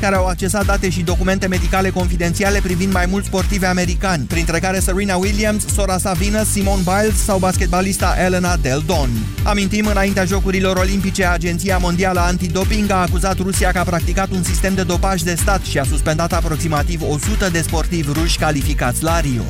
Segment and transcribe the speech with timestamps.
[0.00, 4.78] care au accesat date și documente medicale confidențiale privind mai mulți sportivi americani, printre care
[4.78, 9.08] Serena Williams, sora sa Venus, Simone Biles sau basketbalista Elena Del Don.
[9.42, 14.74] Amintim, înaintea Jocurilor Olimpice, Agenția Mondială Antidoping a acuzat Rusia că a practicat un sistem
[14.74, 19.42] de dopaj de stat și a suspendat aproximativ 100 de sportivi ruși calificați la Rio.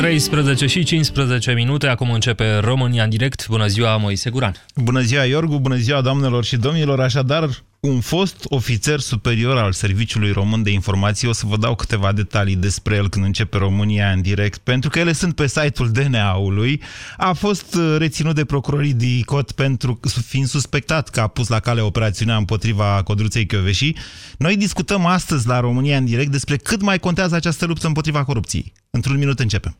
[0.00, 3.48] 13 și 15 minute, acum începe România în direct.
[3.48, 4.54] Bună ziua, Moise Guran.
[4.74, 7.00] Bună ziua, Iorgu, bună ziua, doamnelor și domnilor.
[7.00, 7.48] Așadar,
[7.80, 12.56] un fost ofițer superior al Serviciului Român de Informații, o să vă dau câteva detalii
[12.56, 16.82] despre el când începe România în direct, pentru că ele sunt pe site-ul DNA-ului,
[17.16, 21.80] a fost uh, reținut de procurorii DICOT pentru fiind suspectat că a pus la cale
[21.80, 23.92] operațiunea împotriva Codruței Chioveși.
[24.38, 28.72] Noi discutăm astăzi la România în direct despre cât mai contează această luptă împotriva corupției.
[28.90, 29.76] Într-un minut începem.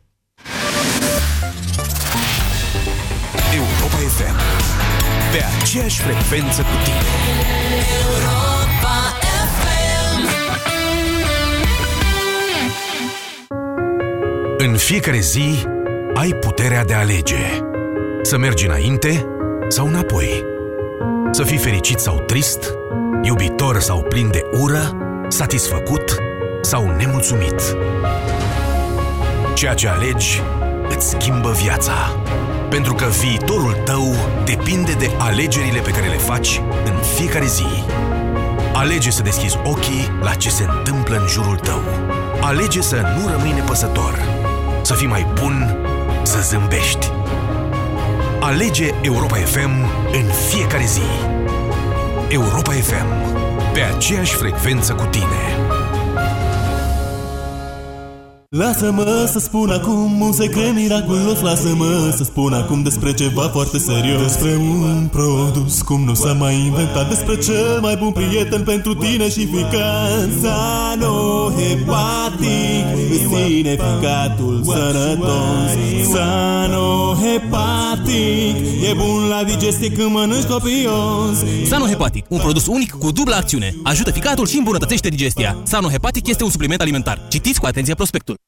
[3.53, 4.50] Europa FM.
[5.31, 6.97] Pe aceeași frecvență cu tine.
[8.03, 8.95] Europa
[9.53, 10.27] FM.
[14.57, 15.67] În fiecare zi
[16.13, 17.63] ai puterea de a alege.
[18.21, 19.25] Să mergi înainte
[19.67, 20.43] sau înapoi.
[21.31, 22.73] Să fii fericit sau trist,
[23.21, 26.15] iubitor sau plin de ură, satisfăcut
[26.61, 27.75] sau nemulțumit.
[29.53, 30.41] Ceea ce alegi
[30.89, 31.93] îți schimbă viața.
[32.71, 37.83] Pentru că viitorul tău depinde de alegerile pe care le faci în fiecare zi.
[38.73, 41.81] Alege să deschizi ochii la ce se întâmplă în jurul tău.
[42.41, 44.19] Alege să nu rămâi nepăsător.
[44.81, 45.77] Să fii mai bun,
[46.23, 47.11] să zâmbești.
[48.39, 49.71] Alege Europa FM
[50.11, 51.07] în fiecare zi.
[52.27, 53.07] Europa FM.
[53.73, 55.80] Pe aceeași frecvență cu tine.
[58.57, 64.21] Lasă-mă să spun acum un secret miraculos Lasă-mă să spun acum despre ceva foarte serios.
[64.21, 69.29] Despre un produs cum nu s-a mai inventat Despre cel mai bun prieten pentru tine
[69.29, 71.81] și ficat Sanohepatic
[73.27, 75.69] Ține ficatul sănătos
[76.13, 77.75] Sanohepatic.
[78.89, 81.43] E bun la digestie când mănânci copios.
[81.67, 83.75] Sanohepatic, un produs unic cu dublă acțiune.
[83.83, 85.57] Ajută ficatul și îmbunătățește digestia.
[85.63, 87.21] Sanohepatic este un supliment alimentar.
[87.29, 88.40] Citiți cu atenție prospectul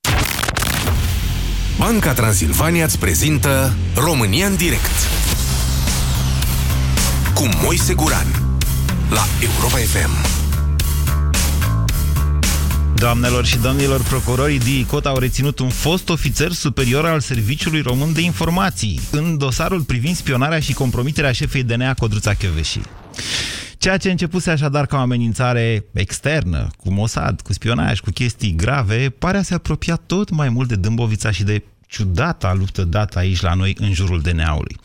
[1.78, 4.92] Banca Transilvania îți prezintă România în direct
[7.34, 8.28] cu Moise Guran
[9.10, 10.42] la Europa FM.
[12.96, 18.22] Doamnelor și domnilor, procurorii DICOT au reținut un fost ofițer superior al Serviciului Român de
[18.22, 22.80] Informații în dosarul privind spionarea și compromiterea șefei DNA Codruța Chioveși.
[23.84, 29.10] Ceea ce începuse așadar ca o amenințare externă, cu Mossad, cu spionaj, cu chestii grave,
[29.10, 33.42] pare a se apropia tot mai mult de Dâmbovița și de ciudata luptă dată aici
[33.42, 34.78] la noi în jurul DNA-ului.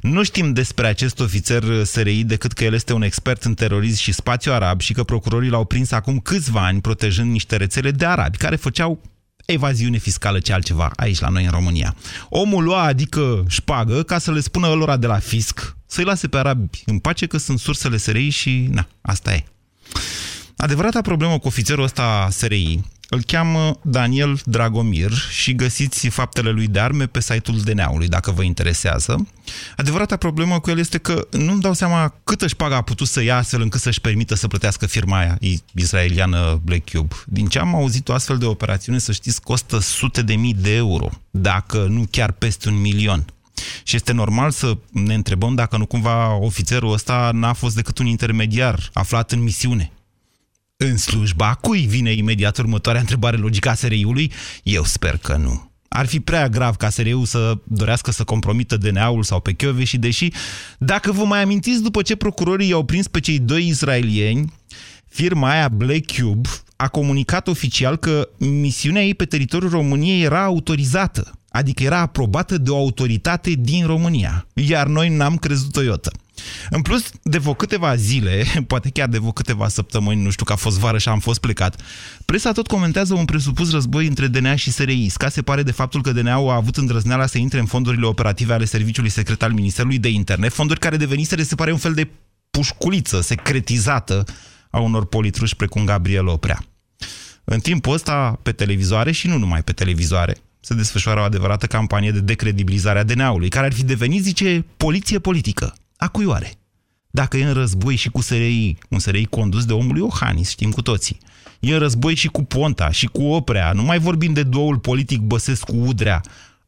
[0.00, 4.12] Nu știm despre acest ofițer SRI decât că el este un expert în terorism și
[4.12, 8.36] spațiu arab și că procurorii l-au prins acum câțiva ani protejând niște rețele de arabi
[8.36, 9.00] care făceau
[9.46, 11.96] evaziune fiscală ce altceva aici la noi în România.
[12.28, 16.38] Omul lua, adică șpagă, ca să le spună lor de la fisc să-i lase pe
[16.38, 19.44] arabi în pace că sunt sursele SRI și na, asta e.
[20.56, 26.80] Adevărata problemă cu ofițerul ăsta SRI îl cheamă Daniel Dragomir și găsiți faptele lui de
[26.80, 29.26] arme pe site-ul DNA-ului, dacă vă interesează.
[29.76, 33.36] Adevărata problemă cu el este că nu-mi dau seama câtă șpagă a putut să ia
[33.36, 35.38] astfel încât să-și permită să plătească firma aia
[35.74, 37.14] israeliană Black Cube.
[37.26, 40.74] Din ce am auzit, o astfel de operațiune, să știți, costă sute de mii de
[40.74, 43.24] euro, dacă nu chiar peste un milion.
[43.82, 48.06] Și este normal să ne întrebăm dacă nu cumva ofițerul ăsta n-a fost decât un
[48.06, 49.90] intermediar aflat în misiune
[50.76, 54.32] în slujba cui vine imediat următoarea întrebare logică a SRI-ului?
[54.62, 55.70] Eu sper că nu.
[55.88, 59.98] Ar fi prea grav ca SRI-ul să dorească să compromită DNA-ul sau pe Chiove și
[59.98, 60.32] deși,
[60.78, 64.52] dacă vă mai amintiți, după ce procurorii i-au prins pe cei doi israelieni,
[65.08, 71.38] firma aia Black Cube a comunicat oficial că misiunea ei pe teritoriul României era autorizată,
[71.48, 76.10] adică era aprobată de o autoritate din România, iar noi n-am crezut o iotă.
[76.70, 80.52] În plus, de vă câteva zile, poate chiar de vă câteva săptămâni, nu știu că
[80.52, 81.82] a fost vară și am fost plecat,
[82.24, 85.10] presa tot comentează un presupus război între DNA și SRI.
[85.14, 88.52] Ca se pare de faptul că DNA-ul a avut îndrăzneala să intre în fondurile operative
[88.52, 92.08] ale Serviciului Secret al Ministerului de Internet, fonduri care deveniseră, se pare, un fel de
[92.50, 94.24] pușculiță secretizată
[94.70, 96.64] a unor politruși precum Gabriel Oprea.
[97.44, 102.10] În timpul ăsta, pe televizoare și nu numai pe televizoare, se desfășoară o adevărată campanie
[102.10, 105.74] de decredibilizare a DNA-ului, care ar fi devenit, zice, poliție politică.
[105.96, 106.52] A cui oare?
[107.10, 110.82] Dacă e în război și cu SRI, un SRI condus de omul Iohannis, știm cu
[110.82, 111.18] toții.
[111.60, 113.72] E în război și cu Ponta și cu Oprea.
[113.72, 116.20] Nu mai vorbim de douăul politic Băsescu-Udrea.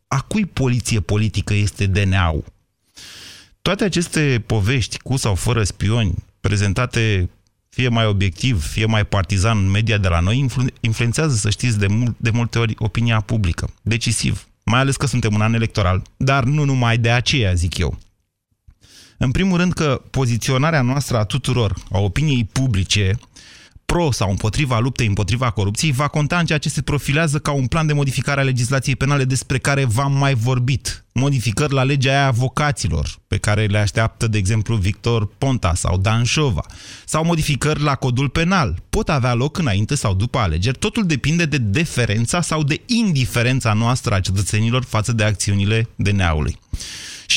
[0.07, 2.45] A cui poliție politică este DNA-ul?
[3.63, 7.31] Toate aceste povești, cu sau fără spioni, prezentate
[7.69, 11.79] fie mai obiectiv, fie mai partizan în media de la noi, influ- influențează, să știți,
[11.79, 13.71] de, mul- de multe ori opinia publică.
[13.83, 14.49] Decisiv.
[14.65, 17.99] Mai ales că suntem în an electoral, dar nu numai de aceea, zic eu.
[19.21, 23.19] În primul rând că poziționarea noastră a tuturor, a opiniei publice,
[23.87, 27.67] pro sau împotriva luptei împotriva corupției, va conta în ceea ce se profilează ca un
[27.67, 31.05] plan de modificare a legislației penale despre care v-am mai vorbit.
[31.13, 36.25] Modificări la legea aia avocaților, pe care le așteaptă, de exemplu, Victor Ponta sau Dan
[36.25, 36.65] Șova,
[37.05, 38.83] sau modificări la codul penal.
[38.91, 40.79] Pot avea loc înainte sau după alegeri.
[40.79, 46.59] Totul depinde de deferența sau de indiferența noastră a cetățenilor față de acțiunile DNA-ului.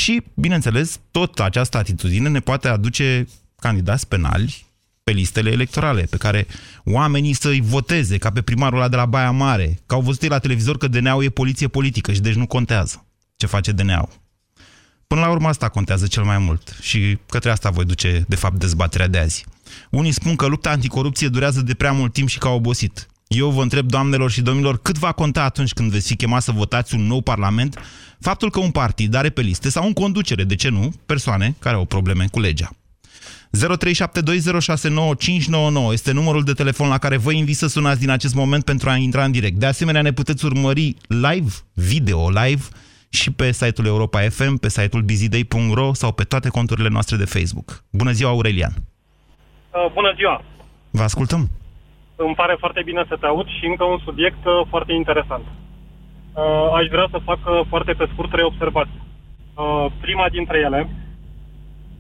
[0.02, 3.28] Și, bineînțeles, tot această atitudine ne poate aduce
[3.60, 4.66] candidați penali
[5.04, 6.48] pe listele electorale, pe care
[6.86, 10.30] oamenii să-i voteze, ca pe primarul ăla de la Baia Mare, că au văzut ei
[10.30, 13.06] la televizor că DNA-ul e poliție politică și deci nu contează
[13.36, 14.10] ce face DNA-ul.
[15.08, 18.60] Până la urmă asta contează cel mai mult și către asta voi duce, de fapt,
[18.60, 19.46] dezbaterea de azi.
[19.90, 23.08] Unii spun că lupta anticorupție durează de prea mult timp și că au obosit.
[23.34, 26.52] Eu vă întreb, doamnelor și domnilor, cât va conta atunci când veți fi chemat să
[26.52, 27.80] votați un nou parlament
[28.20, 31.76] faptul că un partid are pe liste sau în conducere, de ce nu, persoane care
[31.76, 32.70] au probleme cu legea.
[33.58, 33.62] 0372069599
[35.92, 38.96] este numărul de telefon la care vă invit să sunați din acest moment pentru a
[38.96, 39.56] intra în direct.
[39.56, 42.64] De asemenea, ne puteți urmări live, video live,
[43.10, 47.84] și pe site-ul Europa FM, pe site-ul busyday.ro sau pe toate conturile noastre de Facebook.
[47.90, 48.74] Bună ziua, Aurelian!
[48.74, 50.44] Uh, bună ziua!
[50.90, 51.50] Vă ascultăm!
[52.26, 55.46] Îmi pare foarte bine să te aud și încă un subiect uh, foarte interesant.
[55.46, 59.02] Uh, aș vrea să fac uh, foarte pe scurt trei observații.
[59.56, 60.90] Uh, prima dintre ele,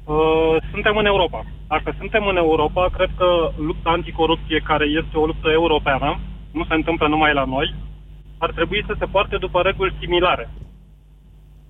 [0.06, 1.46] uh, suntem în Europa.
[1.68, 6.20] Dacă suntem în Europa, cred că lupta anticorupție, care este o luptă europeană,
[6.52, 7.74] nu se întâmplă numai la noi,
[8.38, 10.50] ar trebui să se poarte după reguli similare.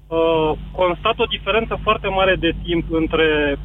[0.07, 3.57] Uh, constat o diferență foarte mare de timp între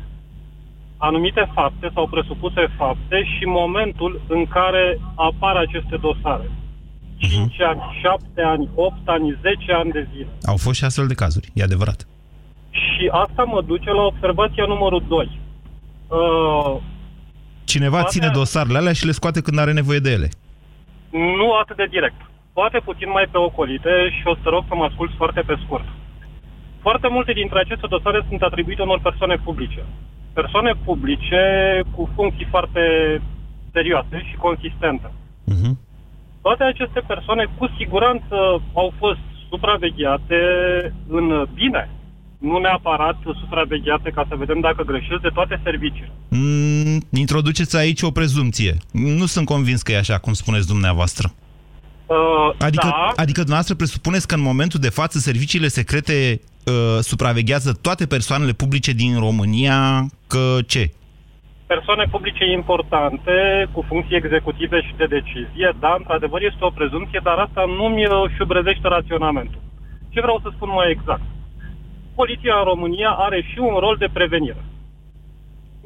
[0.96, 6.50] anumite fapte sau presupuse fapte și momentul în care apar aceste dosare.
[7.18, 10.28] 5 ani, 7 ani, 8 ani, 10 ani de zile.
[10.46, 12.06] Au fost și astfel de cazuri, e adevărat.
[12.70, 15.40] Și asta mă duce la observația numărul 2.
[16.08, 16.76] Uh,
[17.64, 20.28] Cineva Poate- ține dosarele alea și le scoate când are nevoie de ele.
[21.40, 22.20] nu atât de direct.
[22.52, 25.54] Poate puțin mai pe ocolite și o să te rog să mă asculți foarte pe
[25.64, 25.84] scurt.
[26.80, 29.82] Foarte multe dintre aceste dosare sunt atribuite unor persoane publice.
[30.40, 31.42] Persoane publice
[31.94, 32.82] cu funcții foarte
[33.72, 35.08] serioase și consistente.
[35.52, 35.74] Uh-huh.
[36.42, 38.36] Toate aceste persoane cu siguranță
[38.72, 40.40] au fost supravegheate
[41.08, 41.90] în bine.
[42.38, 46.12] Nu neapărat supravegheate ca să vedem dacă greșesc de toate serviciile.
[46.28, 48.76] Mm, introduceți aici o prezumție.
[48.92, 51.32] Nu sunt convins că e așa, cum spuneți dumneavoastră.
[52.06, 56.55] Uh, Adică, da, adică dumneavoastră presupuneți că în momentul de față serviciile secrete uh,
[57.00, 59.78] supraveghează toate persoanele publice din România,
[60.26, 60.90] că ce?
[61.74, 63.34] persoane publice importante
[63.72, 68.14] cu funcții executive și de decizie, da, într-adevăr este o prezumție, dar asta nu-mi uh,
[68.36, 69.60] șubrezește raționamentul.
[70.14, 71.26] Ce vreau să spun mai exact?
[72.20, 74.62] Poliția în România are și un rol de prevenire.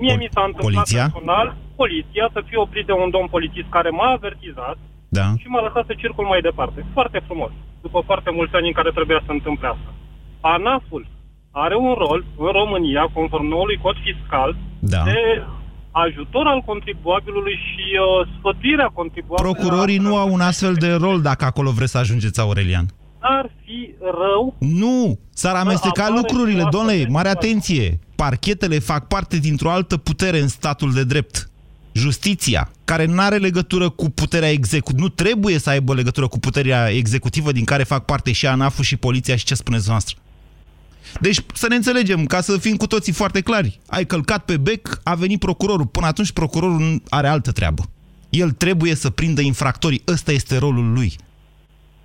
[0.02, 1.02] Mie Pol- mi s-a întâmplat poliția?
[1.06, 1.46] personal,
[1.80, 4.78] poliția, să fie oprit de un domn polițist care m-a avertizat
[5.18, 5.26] Da.
[5.40, 6.78] și m-a lăsat să circul mai departe.
[6.96, 7.52] Foarte frumos.
[7.86, 9.90] După foarte mulți ani în care trebuia să întâmple asta.
[10.40, 11.06] ANAF-ul
[11.50, 15.02] are un rol în România, conform noului cod fiscal, Da.
[15.02, 15.42] de
[15.90, 19.54] ajutor al contribuabilului și uh, sfătuirea contribuabilului.
[19.58, 22.86] Procurorii nu au un astfel de rol dacă acolo vreți să ajungeți, Aurelian.
[23.18, 25.18] Ar fi rău Nu!
[25.32, 27.50] S-ar amesteca apare lucrurile, și domnule, astfel de mare situații.
[27.50, 27.98] atenție!
[28.16, 31.50] Parchetele fac parte dintr-o altă putere în statul de drept.
[31.92, 36.88] Justiția, care nu are legătură cu puterea executivă, nu trebuie să aibă legătură cu puterea
[36.88, 40.16] executivă din care fac parte și ANAF-ul și poliția și ce spuneți noastră.
[41.20, 43.80] Deci să ne înțelegem, ca să fim cu toții foarte clari.
[43.86, 45.86] Ai călcat pe bec, a venit procurorul.
[45.86, 47.82] Până atunci procurorul nu are altă treabă.
[48.28, 50.02] El trebuie să prindă infractorii.
[50.08, 51.12] Ăsta este rolul lui.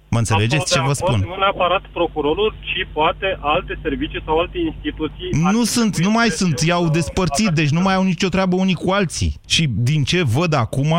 [0.10, 1.30] Mă înțelegeți ce Absolut vă de acord, spun?
[1.30, 5.30] Nu neapărat procurorul, ci poate alte servicii sau alte instituții.
[5.34, 8.30] ar Nu trebui sunt, nu mai să- sunt, i-au despărțit, deci nu mai au nicio
[8.30, 9.40] treabă unii cu alții.
[9.48, 10.94] Și din ce văd acum,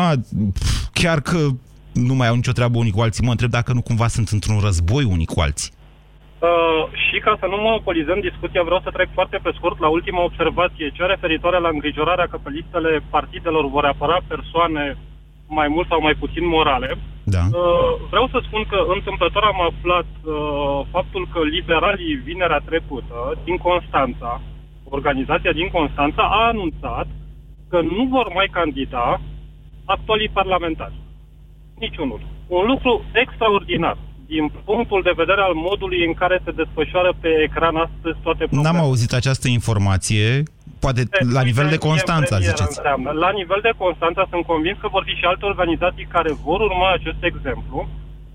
[0.53, 1.47] pf, chiar că
[1.93, 4.59] nu mai au nicio treabă unii cu alții, mă întreb dacă nu cumva sunt într-un
[4.59, 5.71] război unii cu alții.
[6.39, 10.23] Uh, și ca să nu monopolizăm discuția, vreau să trec foarte pe scurt la ultima
[10.23, 14.97] observație, cea referitoare la îngrijorarea că pe listele partidelor vor apăra persoane
[15.47, 16.89] mai mult sau mai puțin morale.
[17.23, 17.43] Da.
[17.51, 23.57] Uh, vreau să spun că întâmplător am aflat uh, faptul că liberalii vinerea trecută din
[23.57, 24.41] Constanța,
[24.83, 27.07] organizația din Constanța, a anunțat
[27.69, 29.21] că nu vor mai candida
[29.85, 30.93] actualii parlamentari.
[31.79, 32.21] Niciunul.
[32.47, 33.97] Un lucru extraordinar
[34.33, 38.67] din punctul de vedere al modului în care se desfășoară pe ecran astăzi toate problemele.
[38.67, 40.43] N-am auzit această informație.
[40.79, 41.01] poate
[41.37, 42.77] la nivel de Constanța, E ziceți.
[42.77, 43.09] Înseamnă.
[43.25, 46.89] La nivel de Constanța sunt convins că vor fi și alte organizații care vor urma
[46.91, 47.77] acest exemplu.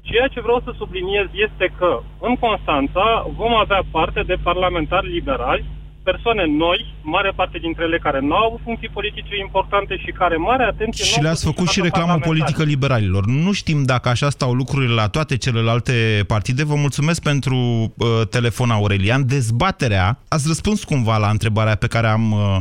[0.08, 1.90] Ceea ce vreau să subliniez este că
[2.28, 3.06] în Constanța
[3.40, 5.64] vom avea parte de parlamentari liberali,
[6.02, 10.36] persoane noi, mare parte dintre ele care nu au avut funcții politice importante și care,
[10.36, 11.04] mare atenție...
[11.04, 12.52] Și nu au le-ați fost făcut și niciodată reclamă parlamentari.
[12.52, 13.24] politică liberalilor.
[13.26, 16.64] Nu știm dacă așa stau lucrurile la toate celelalte partide.
[16.64, 19.26] Vă mulțumesc pentru uh, telefon, Aurelian.
[19.26, 22.56] Dezbaterea, ați răspuns cumva la întrebarea pe care am, uh,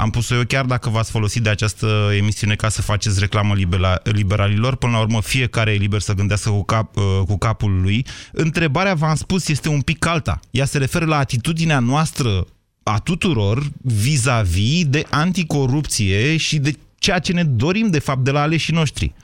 [0.00, 4.00] am pus-o eu, chiar dacă v-ați folosit de această emisiune ca să faceți reclamă libera-
[4.02, 4.76] liberalilor.
[4.76, 8.06] Până la urmă, fiecare e liber să gândească cu, cap, uh, cu capul lui.
[8.32, 10.40] Întrebarea, v-am spus, este un pic alta.
[10.50, 12.46] Ea se referă la atitudinea noastră
[12.82, 18.40] a tuturor vis-a-vis de anticorupție și de ceea ce ne dorim, de fapt, de la
[18.40, 19.14] aleșii noștri.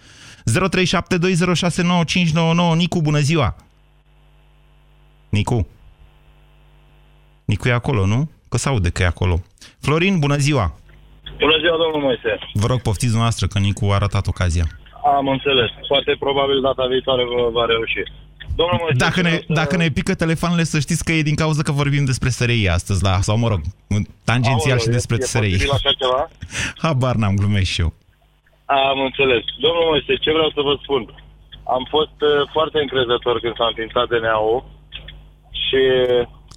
[2.72, 3.56] 0372069599 Nicu, bună ziua!
[5.28, 5.66] Nicu.
[7.44, 8.30] Nicu e acolo, nu?
[8.48, 9.42] Că se aude că e acolo.
[9.84, 10.66] Florin, bună ziua!
[11.44, 12.32] Bună ziua, domnul Moise.
[12.62, 14.66] Vă rog, poftiți noastră, că Nicu a ratat ocazia.
[15.16, 15.70] Am înțeles.
[15.88, 18.02] Poate probabil data viitoare vă va reuși.
[18.60, 21.34] Domnul Moise, Dacă ne, vreau să- dacă ne pică telefoanele, să știți că e din
[21.42, 23.60] cauza că vorbim despre SRI astăzi, la, sau mă rog,
[24.30, 25.46] tangențial și Aoleu, despre e, SRI.
[25.46, 26.20] E posibil așa ceva?
[26.84, 27.90] Habar n-am, glumesc și eu.
[28.64, 29.42] Am înțeles.
[29.64, 31.02] Domnul Moise, ce vreau să vă spun?
[31.76, 34.58] Am fost uh, foarte încrezător când s-a înființat DNA-ul
[35.64, 35.80] și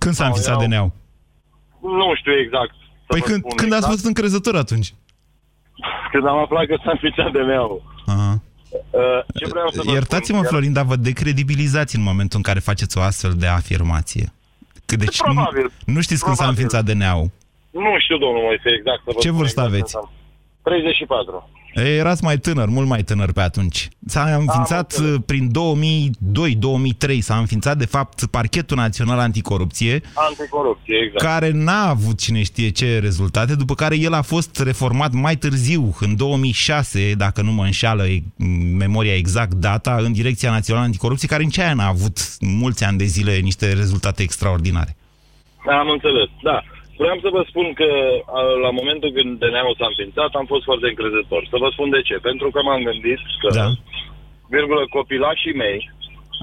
[0.03, 0.63] Când s-a Au, înființat iau.
[0.67, 0.91] DNA-ul?
[2.01, 2.75] nu știu exact.
[3.07, 3.93] Să Păi vă când, spun când ați exact.
[3.93, 4.93] fost încrezător atunci?
[6.11, 7.81] Când am aflat că s-a înființat DNA-ul.
[8.05, 8.41] Aha.
[8.71, 10.49] Uh, ce vreau să vă Iertați-mă, spun?
[10.49, 14.31] Florin, dar vă decredibilizați în momentul în care faceți o astfel de afirmație.
[14.85, 15.71] Că deci nu, Probabil.
[15.85, 16.49] nu știți când s-a Probabil.
[16.49, 17.29] înființat DNA-ul.
[17.71, 19.01] Nu știu, domnul Moise, exact.
[19.05, 19.93] Să vă Ce spun vârstă exact aveți?
[19.93, 20.11] când am-
[20.63, 21.49] 34.
[21.77, 23.88] E, Erați mai tânăr, mult mai tânăr pe atunci.
[24.05, 25.15] S-a înființat înțeles.
[25.15, 31.24] uh, prin 2002-2003, s-a înființat de fapt Parchetul Național Anticorupție, Anticorupție, exact.
[31.24, 35.96] care n-a avut cine știe ce rezultate, după care el a fost reformat mai târziu,
[36.00, 38.24] în 2006, dacă nu mă înșală e-
[38.77, 43.05] memoria exact data, în Direcția Națională Anticorupție, care nici aia n-a avut mulți ani de
[43.05, 44.96] zile niște rezultate extraordinare.
[45.69, 46.63] Am înțeles, da.
[47.01, 47.89] Vreau să vă spun că
[48.38, 51.42] a, la momentul când DNA-ul s-a înființat am fost foarte încrezător.
[51.51, 52.16] Să vă spun de ce.
[52.30, 53.68] Pentru că m-am gândit că, Da.
[54.56, 55.80] virgulă, copilașii mei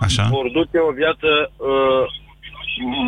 [0.07, 0.25] Așa?
[0.37, 1.31] vor duce o viață
[1.71, 2.03] uh,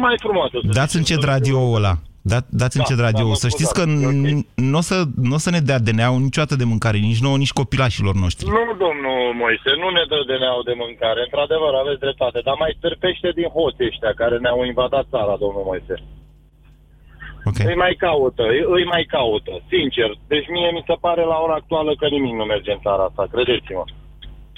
[0.05, 0.57] mai frumoasă.
[0.61, 1.01] să Dați zicem.
[1.01, 1.95] încet radioul ăla.
[2.33, 3.33] Da, dați Da, încet da, radioul.
[3.35, 4.45] mă Să știți că scuzați, e ok.
[4.73, 4.97] nu o să,
[5.29, 8.45] n-o să ne dea DNA-ul niciodată de mâncare, nici nouă, nici copilașilor noștri.
[8.57, 11.21] Nu, domnul Moise, nu ne dă DNA-ul de mâncare.
[11.29, 12.39] Într-adevăr, aveți dreptate.
[12.49, 15.97] Dar mai stârpește din hoții ăștia care ne-au invadat țara, domnul Moise.
[17.49, 17.59] Ok.
[17.71, 20.11] Îi mai caută, îi, îi mai caută, sincer.
[20.33, 23.25] Deci mie mi se pare la ora actuală că nimic nu merge în țara asta,
[23.35, 23.85] credeți-mă.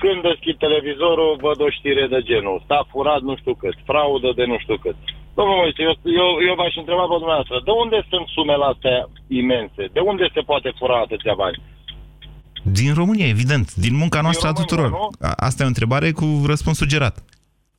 [0.03, 2.57] Când deschid televizorul, văd o știre de genul.
[2.69, 4.97] S-a furat nu știu cât, fraudă de nu știu cât.
[5.39, 8.99] Domnul Moise, eu, eu, eu v-aș întreba pe dumneavoastră, de unde sunt sumele astea
[9.41, 9.83] imense?
[9.97, 11.59] De unde se poate fura atâția bani?
[12.79, 13.67] Din România, evident.
[13.85, 14.89] Din munca noastră a România, tuturor.
[14.91, 15.05] nu?
[15.29, 17.17] A- Asta e o întrebare cu răspuns sugerat.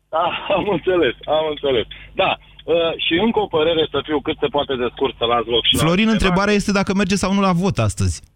[0.10, 1.86] Ah, am înțeles, am înțeles.
[2.22, 2.32] Da,
[2.69, 5.63] uh, și încă o părere să fiu cât se poate de scurt să las loc
[5.65, 6.17] și la Florin, altceva.
[6.17, 8.15] întrebarea este dacă merge sau nu la vot astăzi.
[8.21, 8.27] Uh,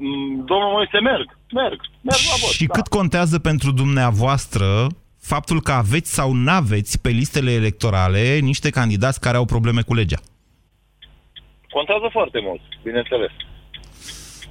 [0.00, 1.28] m, domnul Moise, merg,
[1.60, 2.50] merg, merg la vot.
[2.58, 2.72] Și da.
[2.76, 4.66] cât contează pentru dumneavoastră
[5.32, 10.20] faptul că aveți sau n-aveți pe listele electorale niște candidați care au probleme cu legea?
[11.76, 13.30] Contează foarte mult, bineînțeles.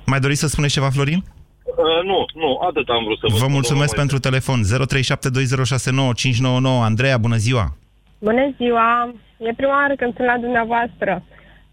[0.05, 1.23] Mai doriți să spuneți ceva, Florin?
[1.63, 4.63] Uh, nu, nu, atât am vrut să vă Vă spun, mulțumesc domnul pentru telefon.
[4.63, 6.83] 0372069599.
[6.83, 7.75] Andreea, bună ziua!
[8.23, 9.13] Bună ziua!
[9.37, 11.23] E prima oară când sunt la dumneavoastră.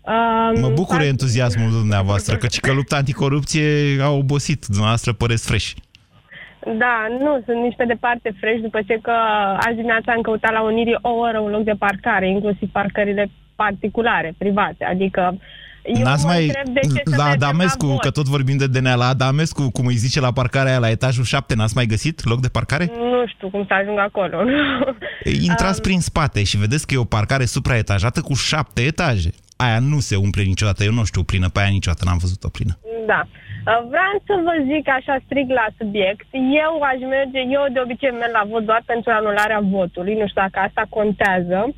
[0.01, 3.67] Um, Mă bucur fac- entuziasmul dumneavoastră, căci că lupta anticorupție
[4.03, 4.65] a obosit.
[4.67, 5.71] Dumneavoastră păreți fresh.
[6.83, 9.15] Da, nu, sunt nici pe departe fresh după ce că
[9.67, 14.35] azi dimineața am căutat la Unirii o oră un loc de parcare, inclusiv parcările particulare,
[14.39, 14.85] private.
[14.85, 15.39] Adică
[15.85, 16.47] eu N-ați mă mai...
[16.47, 18.01] întreb de ce să La mergem Adamescu, la vot.
[18.01, 21.25] că tot vorbim de DNA, la Adamescu, cum îi zice la parcarea aia la etajul
[21.25, 22.91] 7, n-ați mai găsit loc de parcare?
[22.97, 24.39] Nu știu cum să ajung acolo.
[25.49, 29.31] Intrați Um, prin spate și vedeți că e o parcare supraetajată cu șapte etaje.
[29.57, 30.85] Aia nu se umple niciodată.
[30.85, 32.75] Eu nu știu plină pe aia niciodată, n-am văzut-o plină.
[33.07, 33.21] Da.
[33.27, 36.27] Uh, Vreau să vă zic așa strict la subiect.
[36.65, 40.15] Eu aș merge, eu de obicei merg la vot doar pentru anularea votului.
[40.21, 41.59] Nu știu dacă asta contează.
[41.67, 41.75] Uh,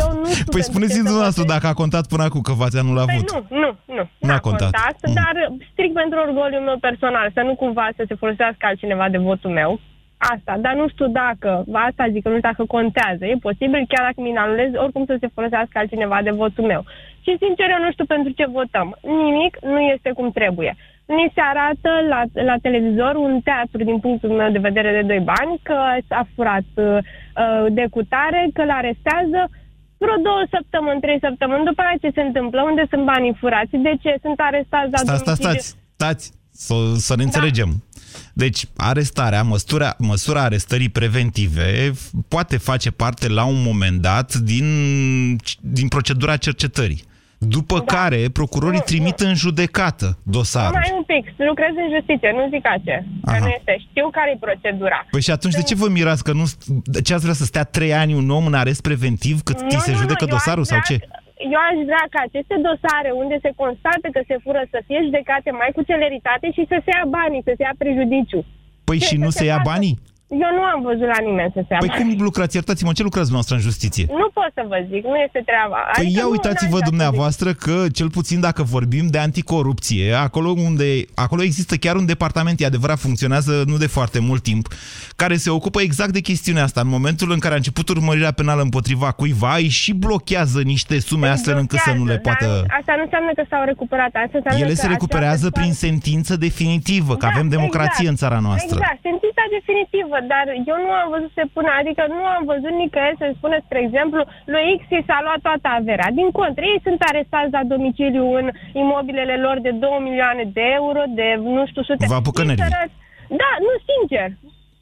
[0.00, 1.54] Eu nu știu Păi pentru spuneți-mi ce să dumneavoastră votez.
[1.56, 3.30] dacă a contat până acum că v-ați anulat Păi vot.
[3.32, 4.04] nu, nu, nu.
[4.28, 4.72] N-a contat.
[5.06, 5.14] Mm.
[5.20, 5.34] dar
[5.72, 9.80] strict pentru orgoliul meu personal, să nu cumva să se folosească altcineva de votul meu.
[10.34, 13.22] Asta, dar nu știu dacă, asta zic, că nu știu dacă contează.
[13.24, 16.82] E posibil, chiar dacă mi anulez, oricum să se folosească altcineva de votul meu.
[17.24, 18.88] Și sincer, eu nu știu pentru ce votăm.
[19.24, 20.72] Nimic nu este cum trebuie.
[21.16, 25.22] Ni se arată la, la televizor un teatru, din punctul meu de vedere, de doi
[25.32, 29.40] bani, că s-a furat uh, uh, de cutare, că l arestează.
[30.02, 33.94] vreo două săptămâni, trei săptămâni, după aceea ce se întâmplă, unde sunt banii furați, de
[34.02, 35.60] ce sunt arestați la Stați, stați, domiciliu?
[35.60, 36.24] stați, stați,
[36.64, 37.70] să, să ne înțelegem.
[38.34, 44.66] Deci, arestarea, măsura, măsura arestării preventive f- poate face parte la un moment dat din,
[45.60, 47.02] din procedura cercetării.
[47.48, 47.84] După Da.
[47.96, 50.78] care, procurorii Nu, trimit în judecată dosarul.
[50.82, 52.96] Mai un pic, lucrez în justiție, nu zic ce.
[53.24, 53.38] Că Aha.
[53.44, 53.72] nu este.
[53.88, 54.98] Știu care e procedura.
[55.10, 56.44] Păi și atunci de ce vă mirați că nu...
[57.06, 59.78] Ce ați vrea să stea trei ani un om în arest preventiv cât Nu, ți
[59.86, 60.96] se nu, judecă nu, eu dosarul aș sau vrea ce?
[61.04, 61.10] că-
[61.56, 65.48] Eu aș vrea ca aceste dosare unde se constată că se fură să fie judecate
[65.60, 68.40] mai cu celeritate și să se ia banii, să se ia prejudiciu.
[68.88, 69.68] Păi Ce și să nu se se ia facă?
[69.72, 69.94] banii?
[70.44, 72.14] Eu nu am văzut la nimeni să se ia Păi banii.
[72.16, 72.56] cum lucrați?
[72.56, 74.06] Iertați-mă, ce lucrați noastră în justiție?
[74.08, 75.76] Nu pot să vă zic, nu este treaba.
[75.96, 79.18] Păi Adică ia nu- uitați-vă n-aș vrea să dumneavoastră că, cel puțin dacă vorbim de
[79.18, 84.42] anticorupție, acolo unde acolo există chiar un departament, e adevărat, funcționează nu de foarte mult
[84.42, 84.64] timp,
[85.16, 86.80] care se ocupă exact de chestiunea asta.
[86.80, 91.26] În momentul în care a început urmărirea penală împotriva cuiva, îi și blochează niște sume
[91.26, 91.34] zic.
[91.36, 92.64] astfel încât să nu le Blochează, poată...
[92.68, 94.10] dar Asta nu înseamnă că s-au recuperat.
[94.24, 97.90] Asta înseamnă Ele că se acea recuperează persoană- prin sentință definitivă, că Da, avem democrație
[98.06, 98.10] exact.
[98.12, 98.76] în țara noastră.
[98.78, 102.72] Exact, sentința definitivă, dar eu nu am văzut să se pună, adică nu am văzut
[102.82, 104.20] nicăieri să spune, spre exemplu,
[104.52, 106.08] lui X i s-a luat toată averea.
[106.20, 108.46] Din contră, ei sunt arestați la domiciliu în
[108.82, 112.04] imobilele lor de 2 milioane de euro, de nu știu sute.
[112.14, 112.64] Vă apucă Ei nervii.
[112.66, 113.00] săraci-
[113.40, 114.28] Da, nu, sincer.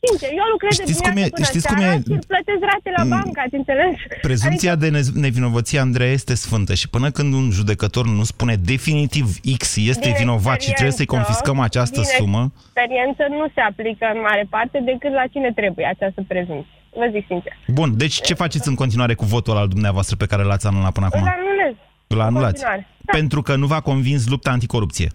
[0.06, 2.22] Sincer, eu lucrez de Știți cum dimineață e- până știți cum seara e- și îl
[2.32, 3.08] plătesc rate la Mm.
[3.14, 3.94] bancă, ați înțeles?
[4.28, 8.54] Prezumția Adică- de ne- nevinovăție, Andreea, este sfântă și până când un judecător nu spune
[8.72, 9.26] definitiv
[9.62, 13.60] X este Din vinovat și trebuie să-i experiență, confiscăm această din sumă, experiență nu se
[13.70, 16.74] aplică în mare parte decât la cine trebuie această prezumție.
[17.00, 17.52] Vă zic sincer.
[17.78, 21.06] Bun, deci ce faceți în continuare cu votul al dumneavoastră pe care l-ați anulat până
[21.06, 21.22] acum?
[21.22, 21.74] Îl anulez.
[22.12, 22.52] Îl în anulați.
[22.52, 22.82] continuare.
[23.06, 23.12] Da.
[23.18, 25.08] Pentru că nu v-a convins lupta anticorupție.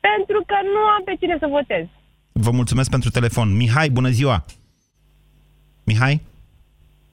[0.00, 1.84] Pentru că nu am pe cine să votez.
[2.40, 3.56] Vă mulțumesc pentru telefon.
[3.56, 4.44] Mihai, bună ziua!
[5.86, 6.20] Mihai?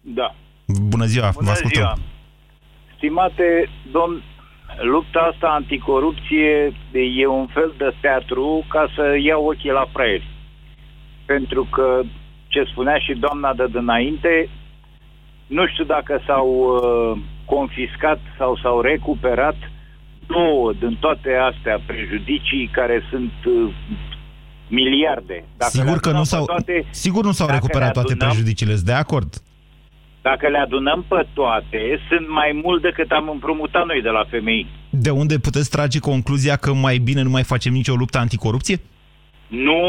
[0.01, 0.35] Da.
[0.65, 1.81] Bună ziua, vă Bună ascultăm.
[1.81, 1.95] ziua.
[2.95, 4.23] Stimate domn,
[4.81, 6.73] lupta asta anticorupție
[7.21, 10.27] e un fel de teatru ca să iau ochii la fraieri.
[11.25, 12.01] Pentru că,
[12.47, 14.49] ce spunea și doamna de dinainte,
[15.47, 19.55] nu știu dacă s-au uh, confiscat sau s-au recuperat
[20.27, 23.73] două din toate astea prejudicii care sunt uh,
[24.67, 25.43] miliarde.
[25.57, 27.93] Dacă le Sigur că adunăm nu pe s-au, toate, sigur nu s-au dacă recuperat le
[27.93, 29.33] toate adunăm- prejudiciile, sunt de acord.
[30.21, 34.67] Dacă le adunăm pe toate, sunt mai mult decât am împrumutat noi de la femei.
[34.89, 38.79] De unde puteți trage concluzia că mai bine nu mai facem nicio luptă anticorupție?
[39.47, 39.79] Nu,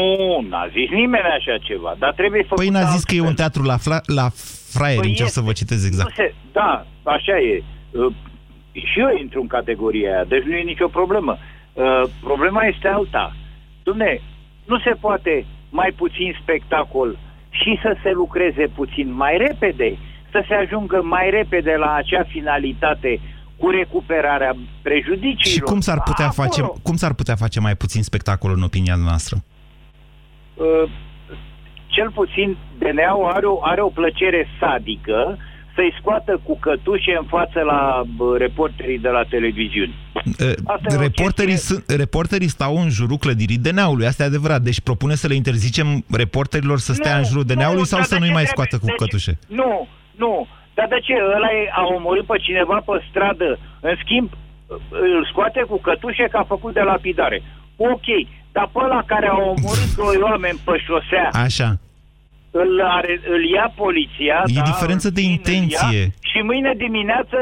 [0.49, 3.45] n-a zis nimeni așa ceva, dar trebuie făcut Păi n-a zis că e un altfel.
[3.45, 4.27] teatru la, fla- la
[4.73, 5.39] fraieri, Păi încerc este.
[5.39, 6.09] să vă citez exact.
[6.09, 7.63] Nu se, da, așa e.
[7.91, 8.13] Uh,
[8.73, 11.37] și eu intru în categoria aia, deci nu e nicio problemă.
[11.73, 13.35] Uh, problema este alta.
[13.83, 14.21] Dumne,
[14.67, 19.97] nu se poate mai puțin spectacol și să se lucreze puțin mai repede,
[20.31, 23.19] să se ajungă mai repede la acea finalitate
[23.57, 25.67] cu recuperarea prejudiciilor.
[25.67, 26.47] Și cum s-ar putea Acolo.
[26.47, 29.37] face, cum s-ar putea face mai puțin spectacol în opinia noastră?
[30.57, 30.89] uh,
[31.87, 35.37] cel puțin DNA-ul are o, are o plăcere sadică
[35.77, 39.93] să-i scoată cu cătușe în față la bă, reporterii de la televiziuni.
[40.73, 44.61] Asta e o Reporterii, chestie- sunt, reporterii stau în jurul clădirii DNA-ului, asta e adevărat.
[44.61, 45.87] Deci propune să le interzicem
[46.23, 48.43] reporterilor să stea Nu, în jurul nu, DNA-ului sau dar să de nu-i ce mai
[48.43, 49.33] trebuie- scoată cu de ce- cătușe?
[49.61, 49.87] Nu,
[50.23, 50.47] nu.
[50.77, 51.13] Dar de ce?
[51.35, 53.59] Ăla e, a omorât pe cineva pe stradă.
[53.89, 54.29] În schimb,
[55.15, 57.37] îl scoate cu cătușe că a făcut de lapidare.
[57.75, 58.07] Ok,
[58.51, 61.69] dar pe ăla care a omorât doi oameni pe șosea, Așa.
[62.61, 64.37] Îl, are, îl ia poliția.
[64.45, 66.01] E da, diferență îl de țin, îl intenție.
[66.01, 67.37] Ia, și mâine dimineață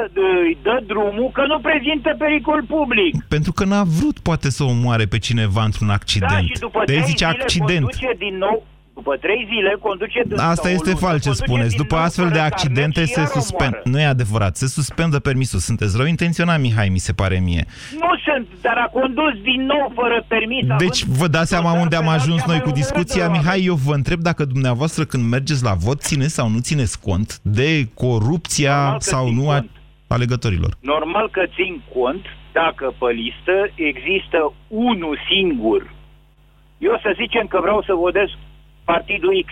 [0.46, 3.14] îi dă drumul că nu prezintă pericol public.
[3.36, 6.32] Pentru că n-a vrut poate să omoare pe cineva într-un accident.
[6.32, 7.86] Da, și după de trei zice zile accident.
[7.86, 8.58] conduce din nou,
[8.96, 11.70] după trei zile conduce din Asta sau o este lună, fals ce conduce spuneți.
[11.70, 13.82] din După nou astfel de fără accidente carnet și se iar suspendă.
[13.84, 13.90] omoară.
[13.92, 14.56] Nu e adevărat.
[14.56, 15.60] Se suspendă permisul.
[15.60, 17.66] Sunteți rău intenționat, Mihai, mi se pare mie.
[18.04, 20.66] Nu sunt, dar a condus din nou fără permis.
[20.86, 22.94] Deci având vă dați seama dosar unde am penal ajuns cea noi mai cu urmărită
[22.94, 23.24] discuția.
[23.24, 23.44] de oameni.
[23.44, 27.40] Mihai, eu vă întreb dacă dumneavoastră când mergeți la vot țineți sau nu țineți cont
[27.42, 29.70] de corupția Normal că sau țin nu a cont.
[30.08, 30.72] alegătorilor.
[30.80, 35.94] Normal că țin cont dacă pe listă există unul singur.
[36.78, 38.30] Eu să zicem că vreau să votez
[38.86, 39.50] partidul X.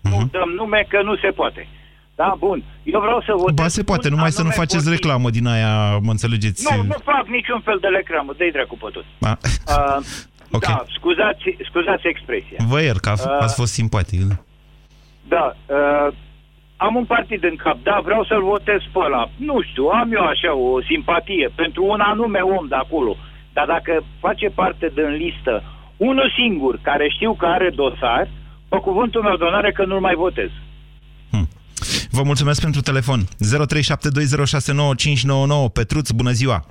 [0.00, 0.30] Nu Mhm.
[0.30, 1.68] dăm nume că nu se poate.
[2.14, 2.62] Da, bun.
[2.82, 3.54] Eu vreau să votez...
[3.54, 4.92] Ba se poate, un numai să nu anume faceți partid.
[5.02, 6.66] reclamă din aia, mă înțelegeți?
[6.70, 9.04] Nu, nu fac niciun fel de reclamă, dă-i dracu pe tot.
[9.20, 9.98] A, Uh,
[10.56, 10.64] Ok.
[10.66, 12.56] Da, scuzați, scuzați expresia.
[12.68, 14.20] Vă iert că a f- Uh, ați fost simpatic.
[15.28, 16.12] Da, uh,
[16.76, 19.28] am un partid în cap, da, vreau să-l votez pe ăla.
[19.36, 23.16] Nu știu, am eu așa o simpatie pentru un anume om de acolo.
[23.52, 25.62] Dar dacă face parte din listă
[25.96, 28.28] unul singur care știu că are dosar,
[28.68, 30.50] pe cuvântul meu de onoare că nu-l mai votez.
[32.10, 33.20] Vă mulțumesc pentru telefon.
[33.20, 33.26] 0372069599.
[35.72, 36.64] Petruț, bună ziua!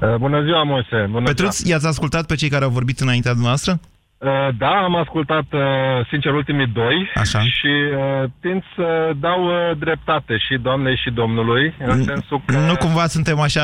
[0.00, 1.06] Uh, bună ziua, Moise!
[1.10, 1.74] Bună Petruț, ziua.
[1.74, 3.80] i-ați ascultat pe cei care au vorbit înaintea dumneavoastră?
[4.18, 5.60] Uh, da, am ascultat, uh,
[6.08, 7.40] sincer, ultimii doi Așa.
[7.40, 12.58] și uh, tind să dau uh, dreptate și doamnei și domnului, în sensul că...
[12.58, 13.62] Nu cumva suntem așa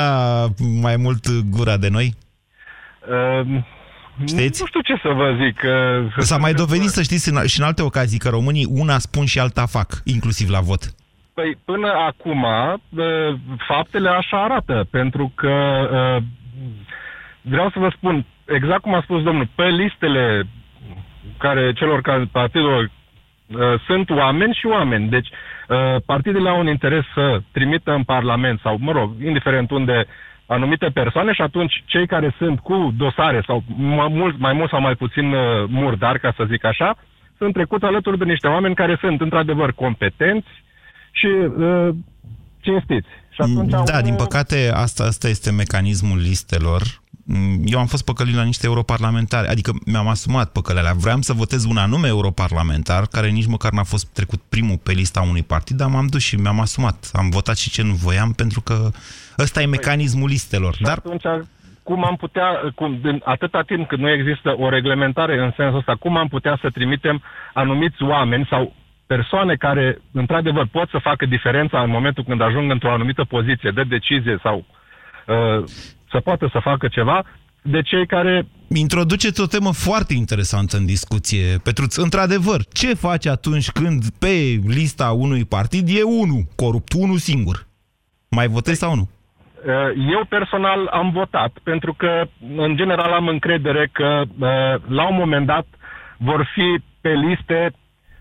[0.80, 2.14] mai mult gura de noi?
[3.08, 3.46] Uh,
[4.26, 4.60] Știți?
[4.60, 5.62] Nu știu ce să vă zic.
[5.64, 9.24] Uh, S-a mai dovedit, să știți, în, și în alte ocazii, că românii una spun
[9.24, 10.82] și alta fac, inclusiv la vot.
[11.34, 13.04] Păi, până acum, uh,
[13.68, 15.54] faptele așa arată, pentru că
[15.92, 16.22] uh,
[17.42, 20.46] vreau să vă spun, exact cum a spus domnul, pe listele
[21.38, 25.08] care celor care partidelor uh, sunt oameni și oameni.
[25.08, 30.06] Deci, uh, partidele au un interes să trimită în Parlament sau, mă rog, indiferent unde
[30.56, 34.80] anumite persoane și atunci cei care sunt cu dosare sau mai mult, mai mult sau
[34.80, 36.96] mai puțin uh, murdari, ca să zic așa,
[37.38, 40.48] sunt trecuți alături de niște oameni care sunt într-adevăr competenți
[41.12, 41.88] și uh,
[42.60, 43.08] cinstiți.
[43.34, 46.82] Și atunci au- Da, din păcate, asta, asta este mecanismul listelor.
[47.32, 51.00] Mm, Eu am fost păcălit la niște europarlamentari, adică mi-am asumat păcălele alea.
[51.00, 55.20] Vreau să votez un anume europarlamentar, care nici măcar n-a fost trecut primul pe lista
[55.20, 57.10] unui partid, dar m-am dus și mi-am asumat.
[57.12, 58.74] Am votat și ce nu voiam, pentru că
[59.38, 60.74] ăsta e mecanismul listelor.
[60.74, 61.46] Și Dar atunci,
[61.82, 65.94] cum am putea, cum, din, atâta timp cât nu există o reglementare în sensul ăsta,
[65.94, 67.22] cum am putea să trimitem
[67.54, 68.74] anumiți oameni sau
[69.06, 73.82] persoane care, într-adevăr, pot să facă diferența în momentul când ajung într-o anumită poziție de
[73.82, 74.64] decizie sau
[75.26, 75.64] uh,
[76.10, 77.24] să poată să facă ceva,
[77.62, 81.96] de cei care introduceți o temă foarte interesantă în discuție, Petruț.
[81.96, 87.66] Într-adevăr, ce faci atunci când pe lista unui partid e unul corupt, unul singur?
[88.30, 89.08] Mai votezi sau nu?
[89.08, 89.72] Uh,
[90.12, 95.46] Eu personal am votat pentru că, în general, am încredere că uh, la un moment
[95.46, 95.66] dat
[96.16, 97.72] vor fi pe liste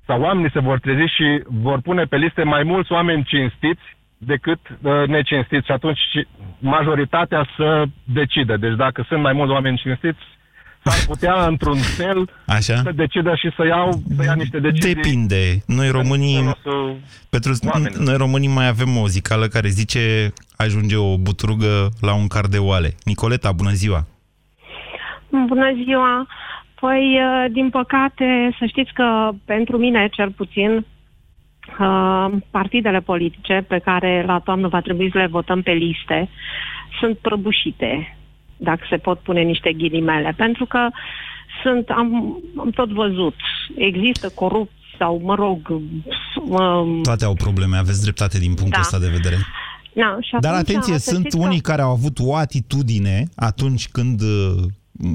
[0.06, 3.82] sau oamenii se vor trezi și vor pune pe liste mai mulți oameni cinstiți
[4.20, 6.28] decât uh, necinstiți și atunci și
[6.60, 8.56] majoritatea să decide.
[8.58, 10.20] Deci dacă sunt mai mulți oameni cinstiți,
[10.84, 12.76] s-ar putea, într-un fel, Așa?
[12.76, 14.94] să decidă și să iau să ia niște decizii.
[14.94, 15.64] Depinde.
[15.66, 16.98] Noi românii, folosul
[17.30, 18.06] Petruț, oamenilor.
[18.06, 22.58] noi românii mai avem o zicală care zice ajunge o butrugă la un car de
[22.58, 22.96] oale.
[23.04, 24.08] Nicoleta, bună ziua!
[25.48, 26.28] Bună ziua!
[26.80, 30.84] Păi, uh, din păcate, să știți că pentru mine, cel puțin, uh,
[32.52, 36.30] partidele politice pe care la toamnă va trebui să le votăm pe liste
[37.00, 38.18] sunt prăbușite,
[38.58, 40.88] dacă se pot pune niște ghilimele, pentru că
[41.64, 43.36] sunt, am, am tot văzut,
[43.76, 48.80] există corupți sau, mă rog, um, Toate au probleme, aveți dreptate din punctul Da.
[48.80, 49.36] ăsta de vedere.
[49.94, 53.24] na, și Dar atunci, atenție, să sunt știți că- unii care au avut o atitudine
[53.36, 54.64] atunci când uh,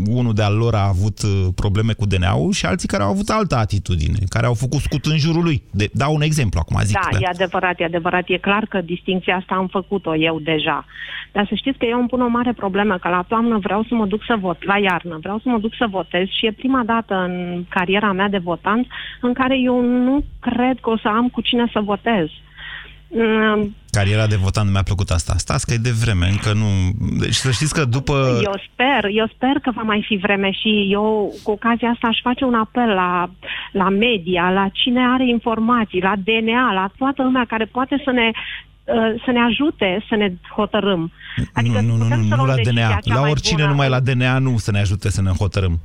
[0.09, 3.57] unul de-al lor a avut uh, probleme cu DNA-ul și alții care au avut altă
[3.57, 5.62] atitudine, care au făcut scut în jurul lui.
[5.70, 6.99] De, dau un exemplu acum, zic.
[6.99, 8.25] Da, e adevărat, e adevărat.
[8.27, 10.85] E clar că distinția asta am făcut-o eu deja.
[11.33, 13.94] Dar să știți că eu îmi pun o mare problemă, că la toamnă vreau să
[13.94, 16.83] mă duc să vot, la iarnă vreau să mă duc să votez și e prima
[16.85, 18.87] dată în cariera mea de votant
[19.20, 22.27] în care eu nu cred că o să am cu cine să votez.
[22.27, 22.35] Mm,
[23.90, 25.35] Cariera de votant mi-a plăcut asta.
[25.37, 26.66] Stați că e de vreme, încă nu...
[27.18, 28.38] Deci să știți că după...
[28.42, 32.18] Eu sper, eu sper că va mai fi vreme și eu cu ocazia asta aș
[32.22, 33.31] face un apel la,
[33.72, 38.31] la media, la cine are informații, la DNA, la toată lumea care poate să ne
[38.33, 41.12] uh, să ne ajute să ne hotărâm.
[41.53, 42.98] Adică nu, nu, nu, putem nu, să nu luăm la decizia DNA.
[43.00, 43.68] cea La mai oricine, bună.
[43.68, 45.81] numai la DNA nu să ne ajute să ne hotărâm.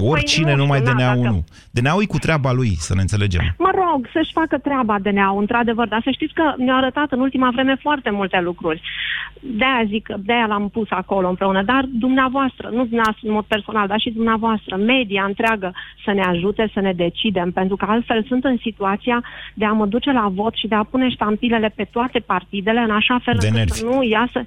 [0.00, 1.44] Oricine, nu numai știu, na, DNA-ul dacă- nu.
[1.70, 3.40] DNA-ul e cu treaba lui, să ne înțelegem.
[3.58, 7.50] Mă rog, să-și facă treaba DNA-ul, într-adevăr, dar să știți că mi-a arătat în ultima
[7.50, 8.80] vreme foarte multe lucruri.
[9.40, 13.86] De-aia zic, că de-aia l-am pus acolo împreună, dar dumneavoastră, nu dumneavoastră în mod personal,
[13.86, 18.44] dar și dumneavoastră, media întreagă, să ne ajute să ne decidem, pentru că altfel sunt
[18.44, 19.22] în situația
[19.54, 22.90] de a mă duce la vot și de a pune ștampilele pe toate partidele, în
[22.90, 23.72] așa fel De încât nervi.
[23.78, 24.46] să nu iasă...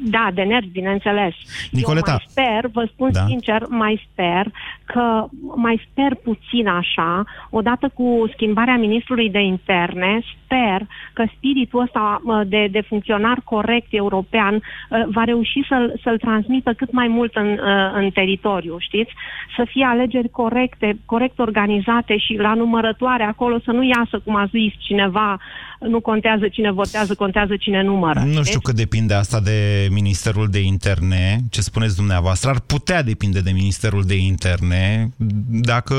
[0.00, 1.34] Da, de nervi, bineînțeles.
[1.70, 2.10] Nicoleta.
[2.10, 3.24] Eu mai sper, vă spun Da.
[3.26, 4.46] sincer, mai sper
[4.84, 12.20] că mai sper puțin așa, odată cu schimbarea ministrului de interne, sper că spiritul ăsta
[12.22, 17.34] mă, de, de funcționar corect european uh, va reuși să-l, să-l transmită cât mai mult
[17.34, 19.12] în, uh, în teritoriu, știți?
[19.56, 24.46] Să fie alegeri corecte, corect organizate și la numărătoare acolo să nu iasă, cum a
[24.50, 25.38] zis cineva,
[25.80, 28.20] nu contează cine votează, contează cine numără.
[28.20, 28.48] Nu știți?
[28.48, 32.50] știu cât depinde asta de Ministerul de Interne, ce spuneți dumneavoastră.
[32.50, 35.10] Ar putea depinde de Ministerul de Interne
[35.48, 35.94] dacă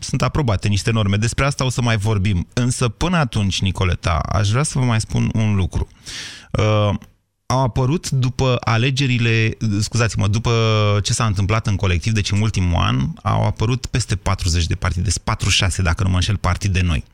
[0.00, 1.16] sunt aprobate niște norme.
[1.16, 2.46] Despre asta o să mai vorbim.
[2.52, 5.88] Însă până atunci, Nicoleta, aș vrea să vă mai spun un lucru.
[6.52, 6.94] Uh,
[7.50, 10.52] au apărut după alegerile, scuzați-mă, după
[11.02, 15.10] ce s-a întâmplat în colectiv, deci în ultimul an, au apărut peste 40 de partide,
[15.24, 17.04] 46 dacă nu mă înșel, partide noi.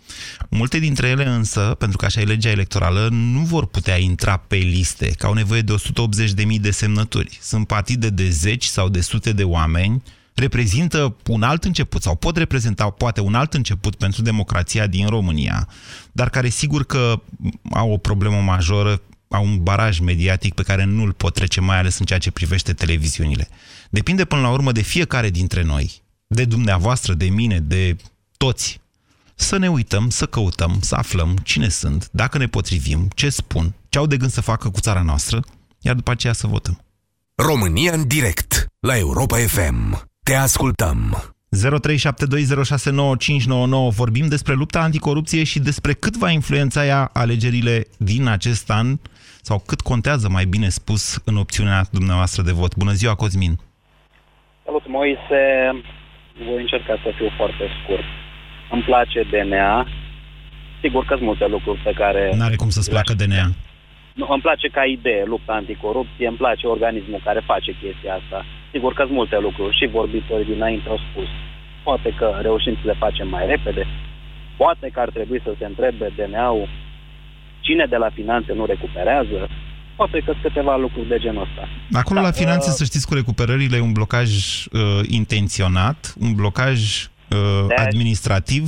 [0.48, 4.56] Multe dintre ele însă, pentru că așa e legea electorală, nu vor putea intra pe
[4.56, 5.74] liste, că au nevoie de
[6.44, 7.38] 180.000 de semnături.
[7.42, 10.02] Sunt partide de zeci sau de sute de oameni,
[10.34, 15.68] reprezintă un alt început sau pot reprezenta poate un alt început pentru democrația din România,
[16.12, 17.20] dar care sigur că
[17.70, 19.00] au o problemă majoră
[19.34, 22.30] au un baraj mediatic pe care nu îl pot trece, mai ales în ceea ce
[22.30, 23.48] privește televiziunile.
[23.90, 27.96] Depinde până la urmă de fiecare dintre noi, de dumneavoastră, de mine, de
[28.36, 28.80] toți,
[29.34, 33.98] să ne uităm, să căutăm, să aflăm cine sunt, dacă ne potrivim, ce spun, ce
[33.98, 35.44] au de gând să facă cu țara noastră,
[35.80, 36.84] iar după aceea să votăm.
[37.34, 40.08] România în direct, la Europa FM.
[40.22, 41.34] Te ascultăm!
[41.56, 41.58] 0372069599
[43.94, 48.98] vorbim despre lupta anticorupție și despre cât va influența ea alegerile din acest an
[49.48, 52.72] sau cât contează, mai bine spus, în opțiunea dumneavoastră de vot.
[52.82, 53.54] Bună ziua, Cosmin!
[54.64, 55.42] Salut, Moise!
[56.46, 58.08] Voi încerca să fiu foarte scurt.
[58.74, 59.86] Îmi place DNA.
[60.82, 62.22] Sigur că sunt multe lucruri pe care...
[62.36, 63.46] N-are cum să-ți placă DNA.
[64.18, 68.44] Nu, îmi place ca idee lupta anticorupție, îmi place organismul care face chestia asta.
[68.72, 71.28] Sigur că sunt multe lucruri și vorbitorii dinainte au spus.
[71.82, 73.86] Poate că reușim să le facem mai repede,
[74.56, 76.68] poate că ar trebui să se întrebe DNA-ul
[77.66, 79.38] cine de la finanțe nu recuperează,
[79.96, 81.68] poate că câteva lucruri de genul ăsta.
[81.92, 86.32] Acolo da, la finanțe, uh, să știți, cu recuperările e un blocaj uh, intenționat, un
[86.34, 88.64] blocaj uh, De- administrativ.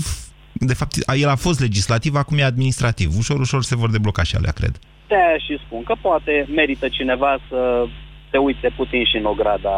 [0.53, 3.09] De fapt, el a fost legislativ, acum e administrativ.
[3.19, 4.79] Ușor, ușor se vor debloca și alea, cred.
[5.09, 5.15] de
[5.47, 7.87] și spun că poate merită cineva să
[8.31, 9.77] se uite puțin și în ograda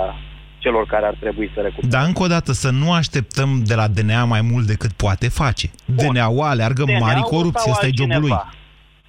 [0.59, 1.97] celor care ar trebui să recupereze.
[1.97, 5.71] Dar încă o dată, să nu așteptăm de la DNA mai mult decât poate face.
[5.85, 8.37] DNA-ul aleargă DNA-ul mari sau corupție, ăsta e jobul lui.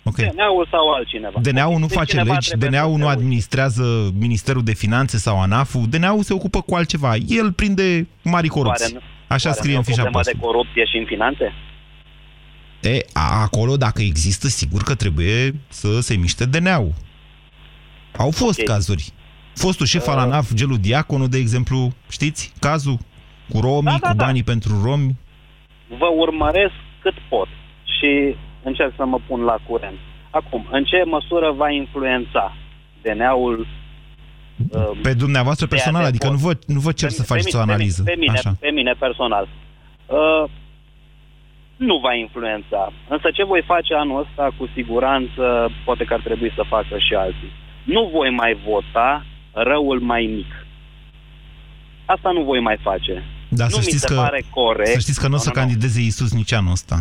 [0.10, 0.28] Altcineva.
[0.28, 0.34] Ok.
[0.34, 1.40] DNA-ul sau altcineva.
[1.42, 3.20] DNA-ul nu Deci face cineva legi, trebuie DNA-ul să nu se uite.
[3.20, 7.16] administrează Ministerul de Finanțe sau ANAF-ul, DNA-ul se ocupă cu altceva.
[7.28, 8.94] El prinde mari corupții.
[8.94, 10.40] Oare nu- Așa oare scrie nu în e o fișa problemă postului.
[10.40, 11.54] de corupție și în finanțe?
[12.82, 16.94] E, a- acolo, dacă există, sigur că trebuie să se miște DNA-ul.
[18.18, 18.66] Au fost Ok.
[18.66, 19.10] cazuri.
[19.54, 20.22] Fostul șef al Uh.
[20.24, 22.98] ANAF, Gelu Diaconu, de exemplu, știți cazul?
[23.50, 24.24] Cu romii, Da, da, cu da.
[24.26, 25.18] banii pentru romi.
[25.88, 27.48] Vă urmăresc cât pot
[27.84, 29.98] și încerc să mă pun la curent.
[30.30, 32.56] Acum, în ce măsură va influența
[33.02, 33.68] DNA-ul
[34.72, 36.16] uh, Pe dumneavoastră de personal, adevăr?
[36.16, 38.04] adică nu vă, nu vă cer Pe să mi- pe faceți o mine- pe analiză.
[38.04, 38.52] Pe mine, Așa.
[38.60, 39.48] pe mine personal.
[40.06, 40.50] Uh,
[41.76, 42.92] nu va influența.
[43.10, 47.14] Însă ce voi face anul ăsta, cu siguranță, poate că ar trebui să facă și
[47.14, 47.52] alții.
[47.84, 50.52] Nu voi mai vota răul mai mic.
[52.06, 53.24] Asta nu voi mai face.
[53.50, 54.90] Da, nu să mi știți se că, pare corect.
[54.90, 56.96] Să știți că nu o să candideze Iisus nici anul ăsta.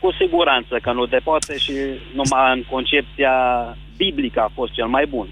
[0.00, 1.72] Cu siguranță că nu de poate și
[2.14, 3.32] numai în concepția
[3.96, 5.28] biblică a fost cel mai bun.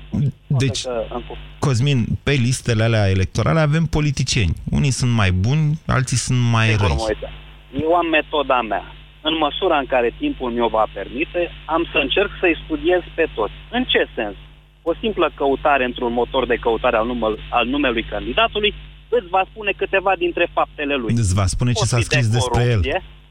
[0.46, 1.22] Deci, Că, în,
[1.58, 4.54] Cosmin, pe listele alea electorale avem politicieni.
[4.70, 6.96] Unii sunt mai buni, alții sunt mai Sigur, răi.
[6.98, 7.28] Moise.
[7.80, 8.84] Eu am metoda mea.
[9.28, 13.52] În măsura în care timpul mi-o va permite, am să încerc să-i studiez pe toți.
[13.70, 14.36] În ce sens?
[14.82, 18.74] O simplă căutare într-un motor de căutare al, numel, al numelui candidatului
[19.08, 21.14] îți va spune câteva dintre faptele lui.
[21.16, 22.80] Îți va spune ce Pot s-a fi scris de despre el.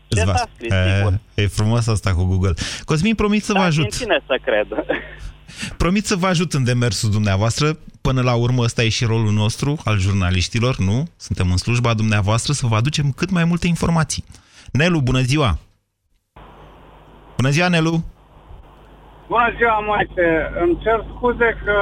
[0.09, 0.35] Corupție, Ce Îți va...
[0.35, 1.19] s-a scris, sigur.
[1.33, 2.53] e, e frumos asta cu Google.
[2.85, 3.89] Cosmin, promit să vă Dar ajut.
[3.89, 4.67] din cine să cred?
[5.77, 7.77] Promit să vă ajut în demersul dumneavoastră.
[8.01, 11.07] Până la urmă, ăsta e și rolul nostru, al jurnaliștilor, nu?
[11.17, 14.23] Suntem în slujba dumneavoastră să vă aducem cât mai multe informații.
[14.71, 15.57] Nelu, bună ziua!
[17.35, 18.03] Bună ziua, Nelu!
[19.27, 20.51] Bună ziua, Maite.
[20.63, 21.75] Îmi cer scuze că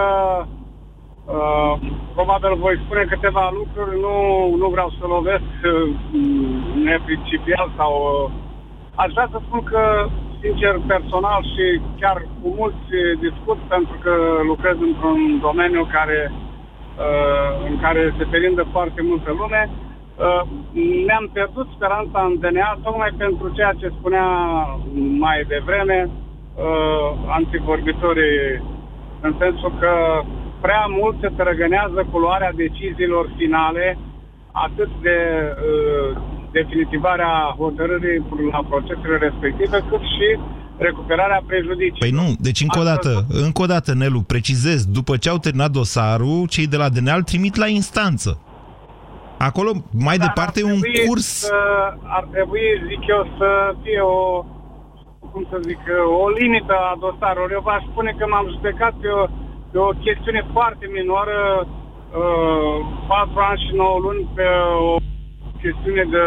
[1.25, 1.73] uh,
[2.13, 3.99] probabil voi spune câteva lucruri.
[4.05, 4.15] Nu,
[4.61, 5.89] nu vreau să lovesc uh,
[6.83, 7.91] neprincipial sau...
[8.03, 8.31] Uh,
[8.95, 9.81] aș vrea să spun că,
[10.41, 12.87] sincer, personal și chiar cu mulți
[13.19, 14.13] discut pentru că
[14.45, 19.69] lucrez într-un domeniu care, uh, în care se perindă foarte multă lume.
[20.17, 20.41] Uh,
[21.05, 24.27] mi-am pierdut speranța în DNA tocmai pentru ceea ce spunea
[25.25, 28.61] mai devreme uh, antivorbitorii,
[29.21, 30.21] în sensul că
[30.65, 33.97] prea mult se trăgânează culoarea deciziilor finale,
[34.51, 35.17] atât de
[35.51, 36.09] uh,
[36.57, 40.27] definitivarea hotărârii la procesele respective, cât și
[40.77, 42.05] recuperarea prejudiciilor.
[42.05, 43.11] Păi nu, deci încă o dată,
[43.45, 47.23] încă o dată, Nelu, precizez, după ce au terminat dosarul, cei de la DNA îl
[47.31, 48.29] trimit la instanță.
[49.37, 49.71] Acolo,
[50.07, 51.27] mai Dar departe, e ar un trebui curs...
[51.27, 51.59] Să,
[52.17, 53.49] ar trebui, zic eu, să
[53.83, 54.45] fie o,
[55.31, 55.81] cum să zic,
[56.23, 57.55] o limită a dosarului.
[57.57, 59.23] Eu v-aș spune că m-am judecat pe o,
[59.73, 64.47] pe o chestiune foarte minoră, uh, 4 ani și 9 luni, pe
[64.91, 64.95] o
[65.63, 66.23] chestiune de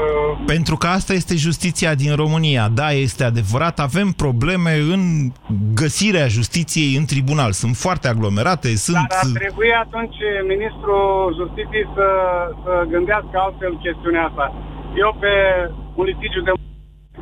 [0.00, 2.64] uh, Pentru că asta este justiția din România.
[2.80, 5.02] Da, este adevărat, avem probleme în
[5.82, 7.52] găsirea justiției în tribunal.
[7.62, 8.96] Sunt foarte aglomerate, sunt...
[8.96, 10.18] Dar ar trebui atunci
[10.54, 12.08] ministrul justiției să,
[12.62, 14.46] să gândească altfel chestiunea asta.
[15.04, 15.32] Eu pe
[15.98, 16.52] un litigiu de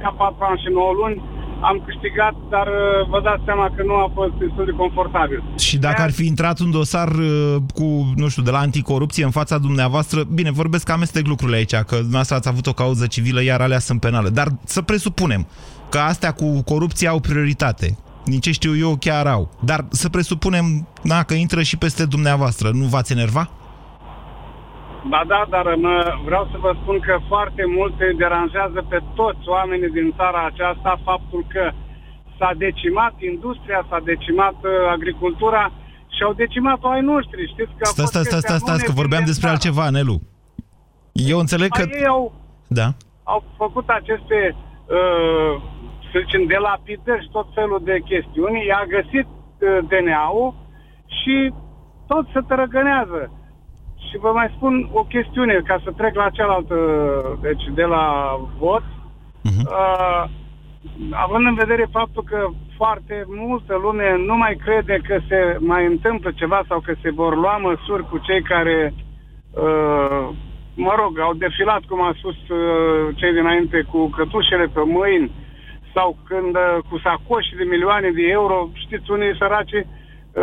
[0.02, 1.18] ca 4 ani și 9 luni
[1.60, 5.42] am câștigat, dar uh, vă dați seama că nu a fost destul de confortabil.
[5.58, 9.30] Și dacă ar fi intrat un dosar uh, cu, nu știu, de la anticorupție în
[9.30, 13.42] fața dumneavoastră, bine, vorbesc că amestec lucrurile aici, că dumneavoastră ați avut o cauză civilă,
[13.42, 14.28] iar alea sunt penale.
[14.28, 15.46] Dar să presupunem
[15.88, 17.98] că astea cu corupție au prioritate.
[18.24, 19.50] Din ce știu eu, chiar au.
[19.60, 22.70] Dar să presupunem, na, că intră și peste dumneavoastră.
[22.72, 23.50] Nu v-ați enerva?
[25.12, 29.44] Ba da, dar mă, vreau să vă spun că foarte mult îi deranjează pe toți
[29.56, 31.64] oamenii din țara aceasta faptul că
[32.38, 35.62] s-a decimat industria, s-a decimat uh, agricultura
[36.14, 37.52] și au decimat-o ai noștri.
[37.54, 39.48] Știți că a Stai, fost stai, stai, chestia stai, stai, nu că vorbeam ne despre
[39.48, 40.16] vine altceva, Nelu.
[41.32, 41.84] Eu înțeleg că...
[41.84, 42.22] Păi Ei au,
[42.78, 42.88] Da.
[43.32, 44.38] au făcut aceste,
[44.98, 45.52] uh,
[46.10, 50.54] să zicem, delapidări și tot felul de chestiuni, i-a găsit uh, DNA-ul
[51.18, 51.34] și
[52.10, 53.22] tot se tărăgânează.
[54.08, 56.76] Și vă mai spun o chestiune, ca să trec la cealaltă,
[57.40, 58.82] deci de la vot,
[59.44, 60.24] uh,
[61.10, 66.30] având în vedere faptul că foarte multă lume nu mai crede că se mai întâmplă
[66.34, 68.94] ceva sau că se vor lua măsuri cu cei care,
[69.50, 70.28] uh,
[70.74, 75.30] mă rog, au defilat, cum a spus uh, cei dinainte, cu cătușele pe mâini
[75.94, 79.84] sau când uh, cu sacoși de milioane de euro, știți, unii săraci, uh,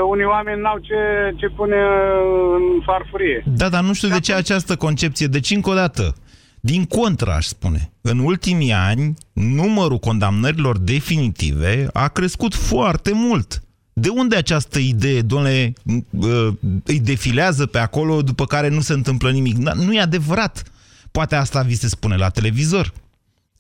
[0.10, 0.96] unii oameni n-au ce,
[1.36, 3.44] ce pune uh, în farfurie.
[3.48, 5.28] Da, dar nu știu de ce această concepție.
[5.28, 6.16] Deci, încă o dată,
[6.60, 13.60] din contră, aș spune, în ultimii ani, numărul condamnărilor definitive a crescut foarte mult.
[13.94, 15.74] De unde această idee, domnule,
[16.10, 16.48] uh,
[16.86, 19.58] îi defilează pe acolo, după care nu se întâmplă nimic?
[19.58, 20.64] Da, Nu e adevărat.
[21.12, 22.92] Poate asta vi se spune la televizor.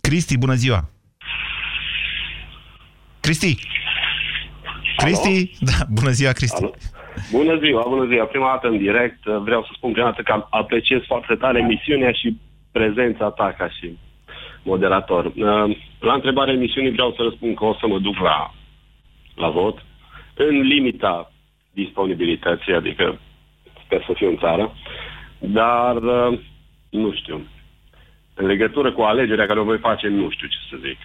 [0.02, 0.90] Cristi, bună ziua!
[3.20, 3.58] Cristi!
[4.96, 5.52] Cristi?
[5.60, 6.64] Da, bună ziua, Cristi!
[6.64, 6.72] Alo?
[7.32, 8.26] Bună ziua, bună ziua.
[8.26, 9.24] Prima dată în direct.
[9.24, 12.38] Vreau să spun prima dată că apreciez foarte tare emisiunea și
[12.72, 13.98] prezența ta ca și
[14.64, 15.26] moderator.
[15.26, 18.54] Uh, La întrebarea emisiunii vreau să răspund că o să mă duc la,
[19.36, 19.86] la vot
[20.34, 21.32] în limita
[21.72, 23.20] disponibilității, adică
[23.86, 24.74] sper să fiu în țară,
[25.40, 26.40] dar uh,
[26.90, 27.48] nu știu.
[28.34, 30.98] În legătură cu alegerea care o voi face, nu știu ce să zic.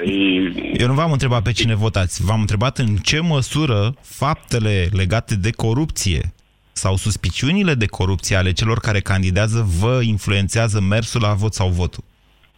[0.00, 4.88] Uh, e- Eu nu v-am întrebat pe cine votați, v-am întrebat în ce măsură faptele
[4.92, 6.32] legate de corupție
[6.72, 12.04] sau suspiciunile de corupție ale celor care candidează vă influențează mersul la vot sau votul.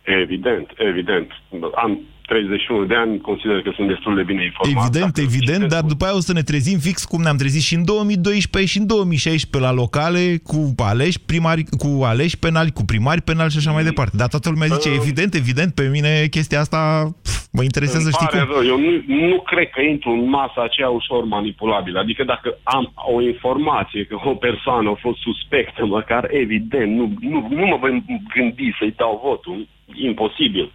[0.03, 1.31] Evident, evident.
[1.75, 2.01] Am
[2.33, 4.85] 31 de ani, consider că sunt destul de bine informat.
[4.85, 7.85] Evident, evident, dar după aia o să ne trezim fix cum ne-am trezit și în
[7.85, 10.61] 2012 și în 2016 la locale cu
[10.93, 14.17] aleși primari, cu aleși penali, cu primari penali și așa mai departe.
[14.21, 14.99] Dar toată lumea zice, Uh.
[15.01, 16.81] evident, evident, pe mine chestia asta
[17.25, 18.53] pf, mă interesează, Îmi știi pare cum?
[18.55, 18.63] rău.
[18.73, 18.93] Eu nu,
[19.31, 21.99] nu cred că intru în masa aceea ușor manipulabilă.
[21.99, 22.85] Adică dacă am
[23.17, 27.93] o informație că o persoană a fost suspectă, măcar evident, nu, nu, nu mă voi
[28.35, 29.59] gândi să-i dau votul.
[29.95, 30.67] Imposibil.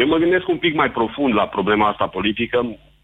[0.00, 2.58] Eu mă gândesc un pic mai profund la problema asta politică.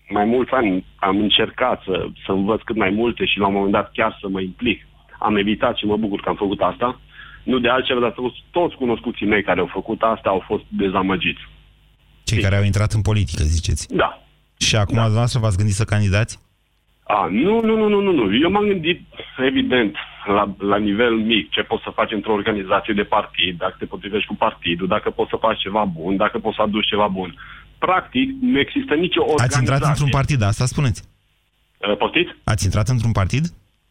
[0.08, 3.72] Mai mulți ani am încercat să, să învăț cât mai multe și la un moment
[3.72, 4.86] dat chiar să mă implic.
[5.18, 7.00] Am evitat și mă bucur că am făcut asta.
[7.42, 11.40] Nu de altceva, dar toți, toți cunoscuții mei care au făcut asta au fost dezamăgiți.
[12.24, 13.94] Cei care au intrat în politică, ziceți.
[13.94, 14.22] Da.
[14.56, 15.00] Și acum da.
[15.00, 16.43] dumneavoastră v-ați gândit să candidați?
[17.06, 18.36] A, nu, nu, nu, nu, nu, nu.
[18.36, 19.00] Eu m-am gândit,
[19.38, 23.84] evident, la, la nivel mic, ce poți să faci într-o organizație de partid, dacă te
[23.84, 27.34] potrivești cu partidul, dacă poți să faci ceva bun, dacă poți să aduci ceva bun.
[27.78, 29.56] Practic, nu există nicio organizație.
[29.56, 31.02] Ați intrat într-un partid, asta spuneți.
[31.88, 32.32] Uh, Poftiți?
[32.44, 33.44] Ați intrat într-un partid?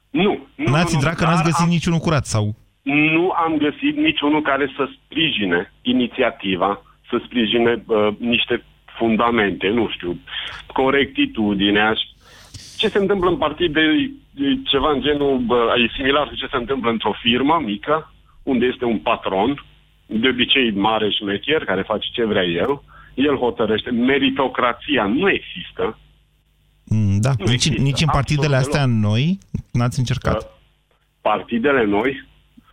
[0.09, 0.47] Nu.
[0.55, 2.55] nu N-ați nu, intrat nu, că n-ați dar găsit am, niciunul curat sau...
[2.83, 8.63] Nu am găsit niciunul care să sprijine inițiativa, să sprijine uh, niște
[8.97, 10.19] fundamente, nu știu,
[10.67, 11.93] corectitudinea.
[11.93, 12.12] și-
[12.83, 16.47] Ce se întâmplă în partid de, de ceva în genul, bă, e similar cu ce
[16.51, 19.65] se întâmplă într-o firmă mică, unde este un patron,
[20.05, 22.81] de obicei mare șmecher, care face ce vrea el,
[23.13, 23.89] el hotărăște.
[23.91, 25.97] Meritocrația nu există.
[26.85, 29.37] Mm, Da, Nu nici, există, nici în partidele absolut astea noi
[29.71, 30.59] n-ați încercat.
[31.21, 32.23] partidele noi.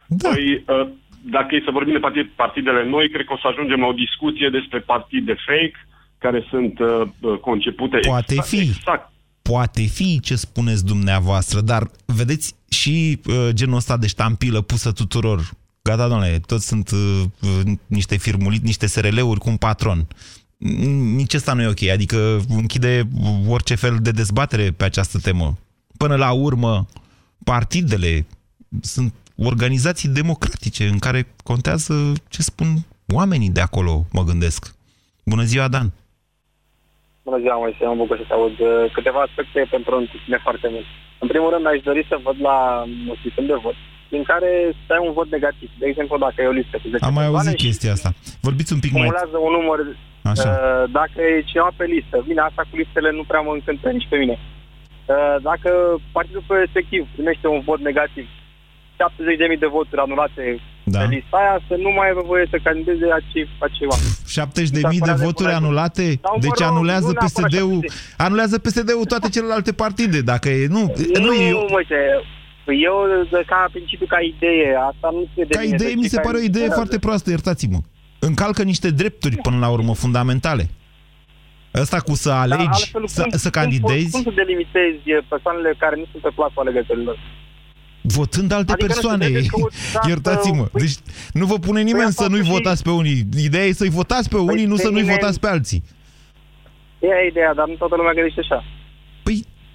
[0.07, 0.29] Da.
[0.29, 0.89] Păi, uh,
[1.23, 3.93] dacă e să vorbim de partid, partidele noi, cred că o să ajungem la o
[4.05, 5.79] discuție despre partide fake
[6.19, 8.57] care sunt uh, uh, concepute Poate exact, fi.
[8.57, 9.10] exact.
[9.51, 15.51] Poate fi ce spuneți dumneavoastră, dar vedeți și uh, genul ăsta de ștampilă pusă tuturor.
[15.83, 20.07] Gata, domnule, toți sunt uh, uh, niște firmuli, niște SRL-uri cu un patron.
[20.07, 23.09] N- Nici ăsta nu e ok, adică închide
[23.47, 25.59] orice fel de dezbatere pe această temă.
[25.97, 26.87] Până la urmă,
[27.45, 28.27] partidele
[28.81, 34.75] sunt organizații democratice în care contează ce spun oamenii de acolo, mă gândesc.
[35.25, 35.93] Bună ziua, Dan!
[37.27, 38.57] Bună ziua, Moise, mă bucur să te aud.
[38.59, 40.87] Uh, Câteva aspecte pentru un tine foarte mult.
[41.23, 42.59] În primul rând, aș dori să văd la
[43.11, 43.77] un sistem de vot
[44.15, 44.51] din care
[44.87, 45.71] să ai un vot negativ.
[45.83, 48.11] De exemplu, dacă e o listă cu 10 Am mai persoane auzit și chestia asta.
[48.47, 49.01] Vorbiți un pic mai...
[49.03, 49.79] acumulează un număr...
[50.33, 50.49] Așa.
[50.51, 54.11] Uh, dacă e cineva pe listă, bine, asta cu listele nu prea mă încântă nici
[54.13, 54.37] pe mine.
[54.39, 55.71] Uh, dacă
[56.17, 58.27] partidul respectiv primește un vot negativ,
[59.55, 60.43] 70.000 de voturi anulate
[60.95, 60.99] Da.
[61.01, 64.11] pe lista aia, să nu mai aibă voie să candideze acei, acei oameni.
[64.27, 66.07] 70 de mii de voturi anulate?
[66.23, 67.93] Sau, mă Deci rog, anulează nu neapărat PSD-ul 70.
[68.27, 70.19] anulează PSD-ul toate celelalte partide.
[70.33, 70.67] Dacă e...
[70.77, 70.83] Nu,
[71.15, 71.51] Nu, nu e...
[71.51, 71.99] nu Moise,
[72.89, 72.97] eu,
[73.31, 76.15] de- ca principiu, ca idee, asta nu se de Ca mine, idee să mi știi,
[76.15, 76.81] se ca pare o idee interesează.
[76.81, 77.79] foarte proastă, iertați-mă.
[78.19, 80.65] Încalcă niște drepturi până la urmă fundamentale.
[81.85, 85.03] Ăsta cu să Dar alegi, altfel, să, cum- să cum, candidezi, Cum, cum să delimitezi
[85.29, 87.17] persoanele care nu sunt pe placul alegătorilor?
[88.03, 89.25] Votând alte Adică nu știu, persoane.
[89.25, 90.65] trebuie căutat, Iertați-mă.
[90.69, 90.95] păi- Deci
[91.33, 93.29] nu vă pune nimeni să nu-i votați pe unii.
[93.39, 95.83] Ideea e să-i votați pe unii, nu pe să nu-i nimeni- votați pe alții.
[96.99, 98.65] E ideea, dar nu toată lumea gândește așa.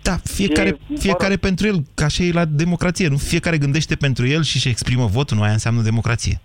[0.02, 3.08] Da, fiecare, E, mă fiecare pentru el, ca așa e la democrație.
[3.08, 6.42] Nu fiecare gândește pentru el și își exprimă votul, nu aia înseamnă democrație.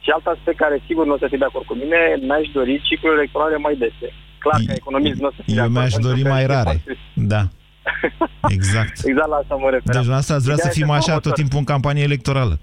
[0.00, 2.82] Și alt aspect care sigur nu o să fii de acord cu mine, n-aș dori
[2.88, 4.12] ciclurile electorale mai dese.
[4.38, 5.76] Clar că economist nu o să fii de Eu acord.
[5.78, 6.62] mi-aș pentru dori că mai este rare.
[6.84, 7.42] foarte- Da.
[8.56, 8.94] Exact.
[9.10, 10.00] Exact la asta mă Deci referam.
[10.04, 11.40] dumneavoastră ați vrea să Ideea fim este așa tot următoarea.
[11.40, 12.54] timpul în campanie electorală.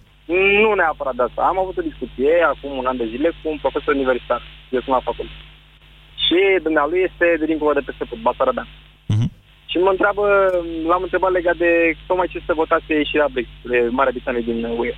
[0.63, 1.41] Nu neapărat de asta.
[1.51, 4.41] Am avut o discuție acum un an de zile cu un profesor universitar.
[4.76, 5.43] Eu sunt la facultate.
[6.26, 8.68] Și dumnealui este de dincolo de peste tot, Basarabean.
[9.13, 9.28] Mhm.
[9.72, 10.24] Și mă întreabă,
[10.89, 11.72] l-am întrebat legat de
[12.07, 14.93] tocmai ce să votați pe ieșirea Brexit, de Marea Britanie din UE.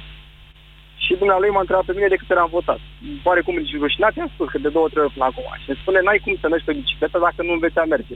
[1.04, 2.80] Și dumnealui m-a întrebat pe mine de câte ori am votat.
[3.28, 5.48] Pare cum nici rușinat, i-am spus că de două, trei ori până acum.
[5.64, 8.16] Și îmi spune, n-ai cum să mergi pe bicicletă dacă nu înveți a merge.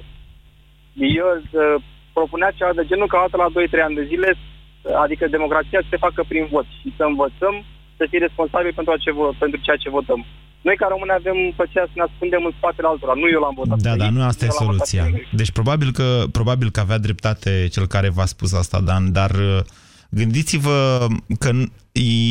[1.19, 1.75] Eu uh,
[2.17, 5.79] propunea ceva de genul că o dată la 2-3 ani de zile, uh, adică democrația
[5.83, 7.55] să se facă prin vot și să învățăm
[7.97, 10.21] să fim responsabili pentru, ce, vo- pentru ceea ce votăm.
[10.67, 13.13] Noi ca români avem plăcerea să ne ascundem în spatele altora.
[13.21, 13.77] Nu eu l-am votat.
[13.87, 15.03] Da, pe dar X, nu asta e eu l-am votat soluția.
[15.03, 15.37] pe Y.
[15.39, 16.07] Deci probabil că,
[16.37, 19.59] probabil că avea dreptate cel care v-a spus asta, Dan, dar uh,
[20.09, 21.07] gândiți-vă
[21.39, 21.71] că n-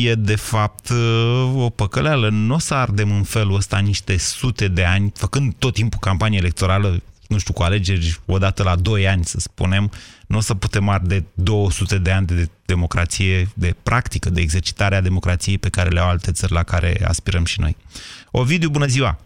[0.05, 2.29] e de fapt uh, o păcăleală.
[2.31, 6.37] Nu o să ardem în felul ăsta niște sute de ani, făcând tot timpul campanie
[6.37, 9.91] electorală, nu știu, cu alegeri odată la 2 ani, să spunem,
[10.27, 15.01] nu o să putem arde 200 de ani de democrație, de practică, de exercitare a
[15.01, 17.75] democrației pe care le au alte țări la care aspirăm și noi.
[18.31, 19.17] Ovidiu, bună ziua!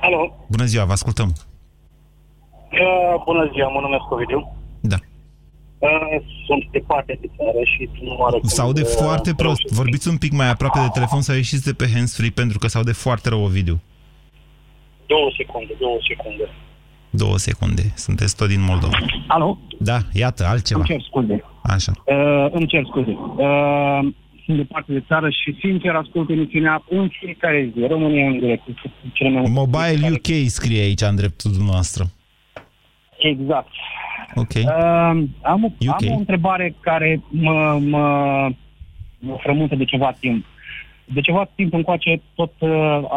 [0.00, 1.34] Alo, Bună ziua, vă ascultăm!
[2.72, 4.56] uh, bună ziua, mă numesc Ovidiu.
[4.80, 4.96] Da.
[5.78, 5.88] Uh,
[6.46, 9.60] sunt departe de țară și nu are cum S aude să- foarte prost.
[9.70, 12.92] Vorbiți un pic mai aproape de telefon sau ieșiți de pe hands-free pentru că s-aude
[12.92, 13.80] foarte rău Ovidiu.
[15.12, 16.44] Două secunde, două secunde.
[17.10, 17.82] Două secunde.
[17.96, 18.98] Sunteți tot din Moldova.
[19.26, 19.58] Alo?
[19.78, 20.78] Da, iată, altceva.
[20.78, 21.44] Îmi cer scuze.
[21.62, 21.92] Așa.
[22.04, 23.10] Uh, îmi cer scuze.
[23.36, 24.00] Uh,
[24.44, 27.86] sunt departe de țară și sincer ascult emisiunea în fiecare zi.
[27.86, 28.62] România în direct.
[28.68, 32.04] Este cele mai Mobile UK scrie aici în dreptul dumneavoastră.
[33.18, 33.72] Exact.
[34.34, 34.54] Ok.
[34.54, 34.64] Uh,
[35.42, 36.02] am, o, UK.
[36.02, 38.06] am o întrebare care mă, mă,
[39.18, 40.44] mă frământă de ceva timp.
[41.14, 42.70] De ceva timp încoace tot uh,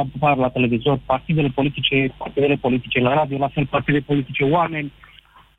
[0.03, 4.91] apar la televizor partidele politice, partidele politice la radio, la fel partide politice, oameni.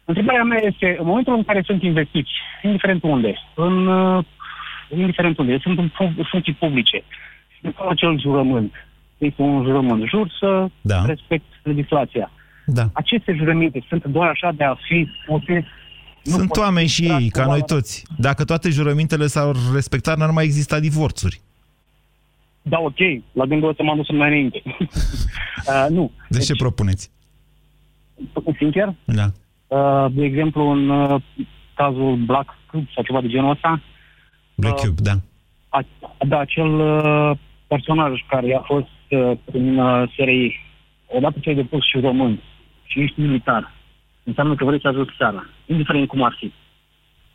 [0.05, 2.31] Întrebarea mea este, în momentul în care sunt investiți,
[2.63, 4.25] indiferent unde, în, uh,
[4.97, 6.97] indiferent unde, sunt în fu- funcții publice,
[7.55, 8.73] și după acel jurământ,
[9.19, 11.05] este un jurământ, jur să Da.
[11.07, 12.31] respect legislația.
[12.67, 12.89] Da.
[12.93, 15.67] Aceste jurăminte sunt doar așa de a fi spuse
[16.23, 18.05] Sunt oameni și ei, ca noi toți.
[18.19, 21.41] Dacă toate jurămintele s-au respectat, n-ar mai exista divorțuri.
[22.67, 22.99] Da, ok,
[23.33, 24.63] la gândul ăsta m-am dus mai înainte.
[25.69, 26.11] uh, nu.
[26.29, 27.11] Deci ce propuneți?
[28.59, 29.27] Sincer, Da.
[29.67, 31.21] uh, de exemplu, în uh,
[31.75, 33.81] cazul Black Cube sau ceva de genul ăsta,
[34.55, 35.13] Black Cube, da.
[35.69, 35.85] a,
[36.27, 37.31] da, acel uh,
[37.67, 40.61] personaj care a fost uh, prin uh, SRI,
[41.07, 42.41] odată ce ai depus și român
[42.85, 43.73] și ești militar,
[44.25, 46.53] înseamnă că vrei să ajungi țara, indiferent cum ar fi.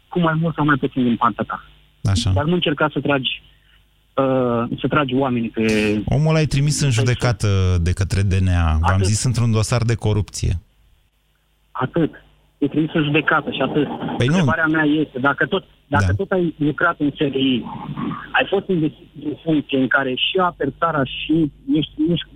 [0.08, 1.64] Cum mai mult sau mai puțin din partea ta.
[2.04, 2.32] Așa.
[2.32, 3.42] Dar nu încerca să tragi
[4.20, 5.64] uh, să tragi oamenii pe...
[6.06, 7.48] Omul ai trimis în judecată
[7.82, 8.64] de către DNA.
[8.82, 9.06] V-am Atât.
[9.06, 10.60] zis într-un dosar de corupție.
[11.72, 12.12] Atât.
[12.58, 13.88] E trimis în judecată și atât.
[14.18, 14.34] Păi nu.
[14.34, 16.14] Întrebarea mea este, dacă tot, dacă Da.
[16.14, 17.64] tot ai lucrat în SRI,
[18.38, 22.28] ai fost investit în funcție în care și aperi țara și ești, ești,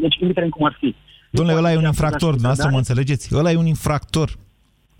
[0.00, 0.94] deci indiferent cum ar fi.
[1.30, 3.36] Domnule, ăla e un infractor, Dar- dumneavoastră mă înțelegeți?
[3.36, 4.30] Ăla e un infractor.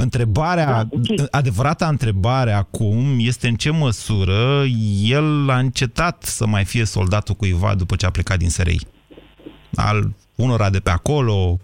[0.02, 1.26] Întrebarea, Da, ok.
[1.30, 4.64] adevărata întrebare acum este în ce măsură
[5.02, 8.86] el a încetat să mai fie soldatul cuiva după ce a plecat din SRI.
[9.74, 11.60] Al unora de pe acolo,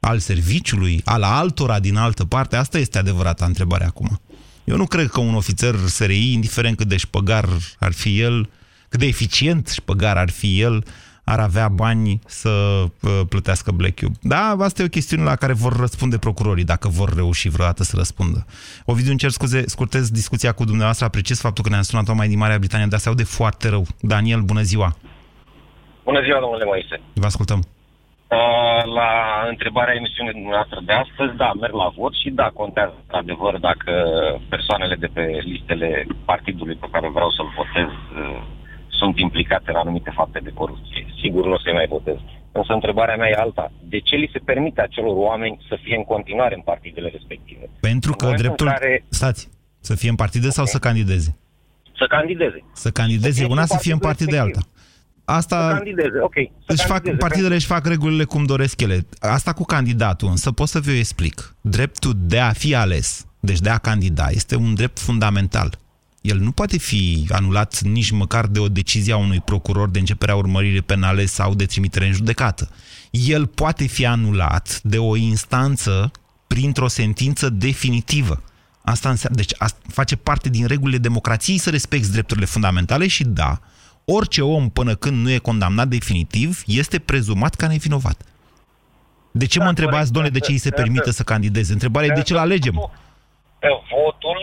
[0.00, 4.20] al serviciului, al altora din altă parte, asta este adevărata întrebare acum.
[4.64, 8.50] Eu nu cred că un ofițer SRI, indiferent cât de șpăgar ar fi el,
[8.88, 10.84] cât de eficient șpăgar ar fi el,
[11.24, 14.18] ar avea bani să uh, plătească Black Cube.
[14.22, 17.96] Da, asta e o chestiune la care vor răspunde procurorii, dacă vor reuși vreodată să
[17.96, 18.46] răspundă.
[18.84, 22.58] Ovidiu, încerc scuze, scurtez discuția cu dumneavoastră, apreciez faptul că ne-am sunat mai din Marea
[22.58, 23.84] Britanie, dar se aude foarte rău.
[24.00, 24.96] Daniel, bună ziua!
[26.04, 27.00] Bună ziua, domnule Moise!
[27.12, 27.60] Vă ascultăm!
[28.38, 29.10] Uh, la
[29.48, 33.92] întrebarea emisiunii dumneavoastră de astăzi, da, merg la vot și da, contează adevăr dacă
[34.48, 37.90] persoanele de pe listele partidului pe care vreau să-l votez
[38.22, 38.42] uh,
[39.02, 41.02] sunt implicate în anumite fapte de corupție.
[41.22, 42.18] Sigur nu o să-i mai votez.
[42.58, 43.66] Însă întrebarea mea e alta.
[43.92, 47.64] De ce li se permite acelor oameni să fie în continuare în partidele respective?
[47.90, 48.66] Pentru că În momentul dreptul...
[48.66, 49.42] în care Stați,
[49.88, 51.30] să fie în partide sau să candideze?
[52.00, 52.64] să candideze.
[52.72, 54.60] Să candideze una, să fie în partide alta.
[54.60, 54.66] Să
[55.24, 56.34] Asta candideze, ok.
[56.66, 57.16] Să își fac, candideze.
[57.16, 59.06] partidele își fac regulile cum doresc ele.
[59.20, 61.56] Asta cu candidatul, însă pot să vi explic.
[61.60, 65.78] Dreptul de a fi ales, deci de a candida, este un drept fundamental.
[66.22, 70.36] El nu poate fi anulat nici măcar de o decizie a unui procuror de începerea
[70.36, 72.70] urmăririi penale sau de trimitere în judecată.
[73.10, 76.10] El poate fi anulat de o instanță
[76.46, 78.42] printr-o sentință definitivă.
[78.84, 83.60] Asta înseamnă, deci asta face parte din regulile democrației să respecti drepturile fundamentale și da,
[84.04, 88.22] orice om până când nu e condamnat definitiv este prezumat ca nevinovat.
[89.30, 91.72] De ce mă întrebați, doamne, de ce îi se permite să candideze?
[91.72, 92.90] Întrebarea e de ce-l alegem?
[93.70, 94.40] Votul,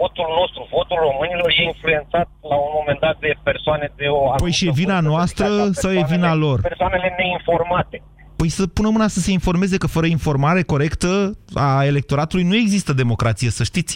[0.00, 4.18] votul nostru, votul românilor e influențat la un moment dat de persoane de o...
[4.44, 5.46] Păi și e vina noastră
[5.82, 6.60] sau e vina lor?
[6.60, 8.02] Persoanele neinformate.
[8.36, 12.92] Păi să pună mâna să se informeze că fără informare corectă a electoratului nu există
[12.92, 13.94] democrație, să știți.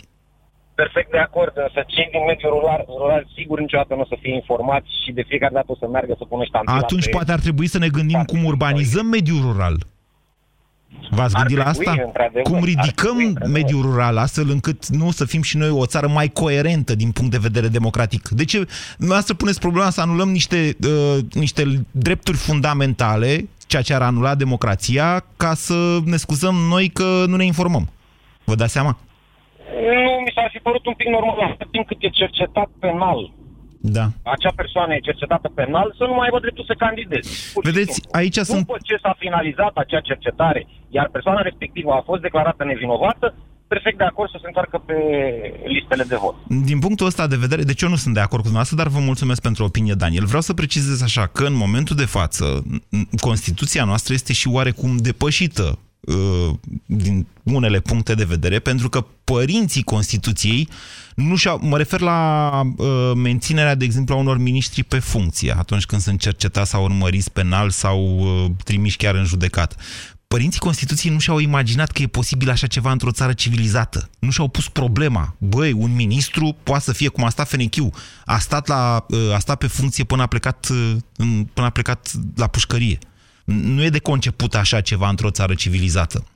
[0.74, 4.34] Perfect de acord, însă cei din mediul rural, rural sigur niciodată nu o să fie
[4.34, 7.38] informați și de fiecare dată o să meargă să pună ștampila Atunci pe- poate ar
[7.38, 9.76] trebui să ne gândim cum urbanizăm mediul rural.
[11.10, 12.02] V-ați Ar gândit la trebui, asta?
[12.04, 13.60] într-adevăr, Cum ar ridicăm trebui, într-adevăr.
[13.60, 17.30] mediul rural astfel încât nu să fim și noi o țară mai coerentă din punct
[17.30, 18.28] de vedere democratic?
[18.28, 18.66] De ce
[18.96, 25.24] dumneavoastră puneți problema să anulăm niște, uh, niște drepturi fundamentale, ceea ce ar anula democrația,
[25.36, 27.88] ca să ne scuzăm noi că nu ne informăm?
[28.44, 28.98] Vă dați seama?
[30.04, 33.32] Nu, mi s-ar fi părut un pic normal, atât timp cât e cercetat penal.
[33.98, 34.06] Da.
[34.34, 37.30] Acea persoană e cercetată penal să nu mai aibă dreptul să candideze.
[37.54, 38.10] Pur și Vedeți, simplu.
[38.20, 40.66] aici sunt- După ce s-a finalizat acea cercetare,
[40.96, 43.26] iar persoana respectivă a fost declarată nevinovată,
[43.68, 44.94] perfect de acord să se întoarcă pe
[45.74, 46.34] listele de vot.
[46.70, 48.98] Din punctul ăsta de vedere, deci eu nu sunt de acord cu dumneavoastră, dar vă
[49.10, 50.24] mulțumesc pentru opinie, Daniel.
[50.24, 54.96] Vreau să precizez așa că în momentul de față, n- Constituția noastră este și oarecum
[54.96, 55.78] depășită uh,
[56.86, 60.68] din unele puncte de vedere, pentru că părinții Constituției
[61.14, 65.84] nu și-au, mă refer la uh, menținerea, de exemplu, a unor miniștri pe funcție, atunci
[65.86, 69.76] când sunt cercetați sau urmăriți penal sau uh, trimiși chiar în judecată.
[70.28, 74.10] Părinții Constituției nu și-au imaginat că e posibil așa ceva într-o țară civilizată.
[74.18, 75.34] Nu și-au pus problema.
[75.38, 77.90] Băi, un ministru poate să fie cum a stat Fenechiu.
[78.24, 81.70] A stat, la, uh, a stat pe funcție până a plecat, uh, în- până a
[81.70, 82.98] plecat la pușcărie.
[83.46, 86.26] Nu e de conceput așa ceva într-o țară civilizată.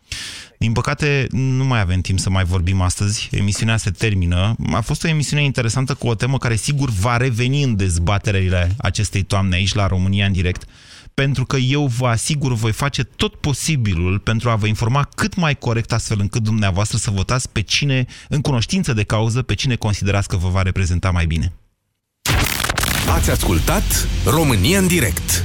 [0.58, 3.28] Din păcate, nu mai avem timp să mai vorbim astăzi.
[3.32, 4.56] Emisiunea se termină.
[4.72, 9.22] A fost o emisiune interesantă cu o temă care sigur va reveni în dezbaterile acestei
[9.22, 10.64] toamne aici la România în direct,
[11.14, 15.58] pentru că eu vă asigur voi face tot posibilul pentru a vă informa cât mai
[15.58, 20.28] corect astfel încât dumneavoastră să votați pe cine, în cunoștință de cauză, pe cine considerați
[20.28, 21.52] că vă va reprezenta mai bine.
[23.08, 25.44] Ați ascultat România în direct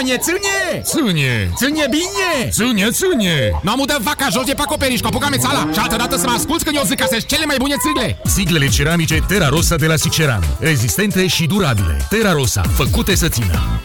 [0.00, 0.82] No cum Ionie, țânie!
[0.82, 2.50] Țânie, țânie bine!
[2.50, 3.60] Țânie, țânie!
[3.62, 6.32] Nu am udat vaca jos de pe acoperiș, copuca țala și altă dată să mă
[6.32, 8.20] asculți când eu zic că sunt cele mai bune țigle!
[8.24, 10.42] Siglele ceramice Terra Rosa de la Siceran.
[10.60, 11.96] Rezistente și durabile.
[12.08, 13.80] Terra Rosa, făcute să țină.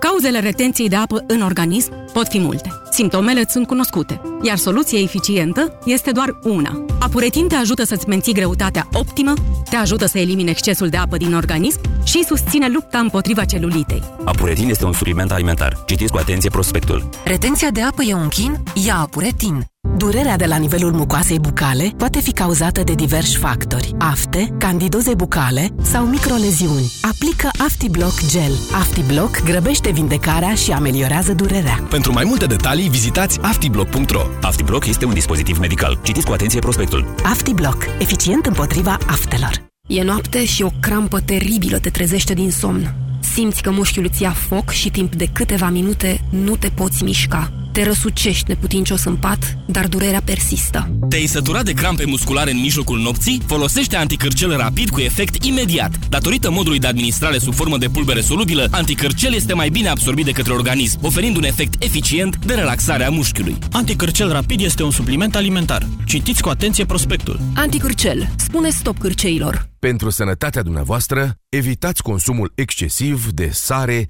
[0.00, 2.72] Cauzele retenției de apă în organism pot fi multe.
[3.00, 6.84] Simptomele sunt cunoscute, iar soluția eficientă este doar una.
[6.98, 9.32] Apuretin te ajută să-ți menții greutatea optimă,
[9.70, 14.02] te ajută să elimine excesul de apă din organism și susține lupta împotriva celulitei.
[14.24, 15.82] Apuretin este un supliment alimentar.
[15.86, 17.08] Citiți cu atenție prospectul.
[17.24, 18.62] Retenția de apă e un chin?
[18.86, 19.64] Ia apuretin.
[19.96, 23.94] Durerea de la nivelul mucoasei bucale poate fi cauzată de diversi factori.
[23.98, 26.92] Afte, candidoze bucale sau microleziuni.
[27.02, 28.52] Aplică AftiBlock Gel.
[28.72, 31.86] AftiBlock grăbește vindecarea și ameliorează durerea.
[31.90, 34.22] Pentru mai multe detalii, vizitați aftiblock.ro.
[34.42, 35.98] Aftiblock este un dispozitiv medical.
[36.02, 37.14] Citiți cu atenție prospectul.
[37.22, 37.86] AftiBlock.
[37.98, 39.68] Eficient împotriva aftelor.
[39.88, 43.09] E noapte și o crampă teribilă te trezește din somn.
[43.20, 47.52] Simți că mușchiul îți ia foc și timp de câteva minute nu te poți mișca.
[47.72, 50.90] Te răsucești neputincios în pat, dar durerea persistă.
[51.08, 53.42] Te-ai săturat de crampe musculare în mijlocul nopții?
[53.46, 55.98] Folosește anticârcel rapid cu efect imediat.
[56.08, 60.30] Datorită modului de administrare sub formă de pulbere solubilă, anticârcel este mai bine absorbit de
[60.30, 63.58] către organism, oferind un efect eficient de relaxare a mușchiului.
[63.72, 65.86] Anticârcel rapid este un supliment alimentar.
[66.06, 67.40] Citiți cu atenție prospectul.
[67.54, 68.28] Anticârcel.
[68.36, 69.68] Spune stop cârceilor.
[69.78, 73.98] Pentru sănătatea dumneavoastră, evitați consumul excesiv de sare,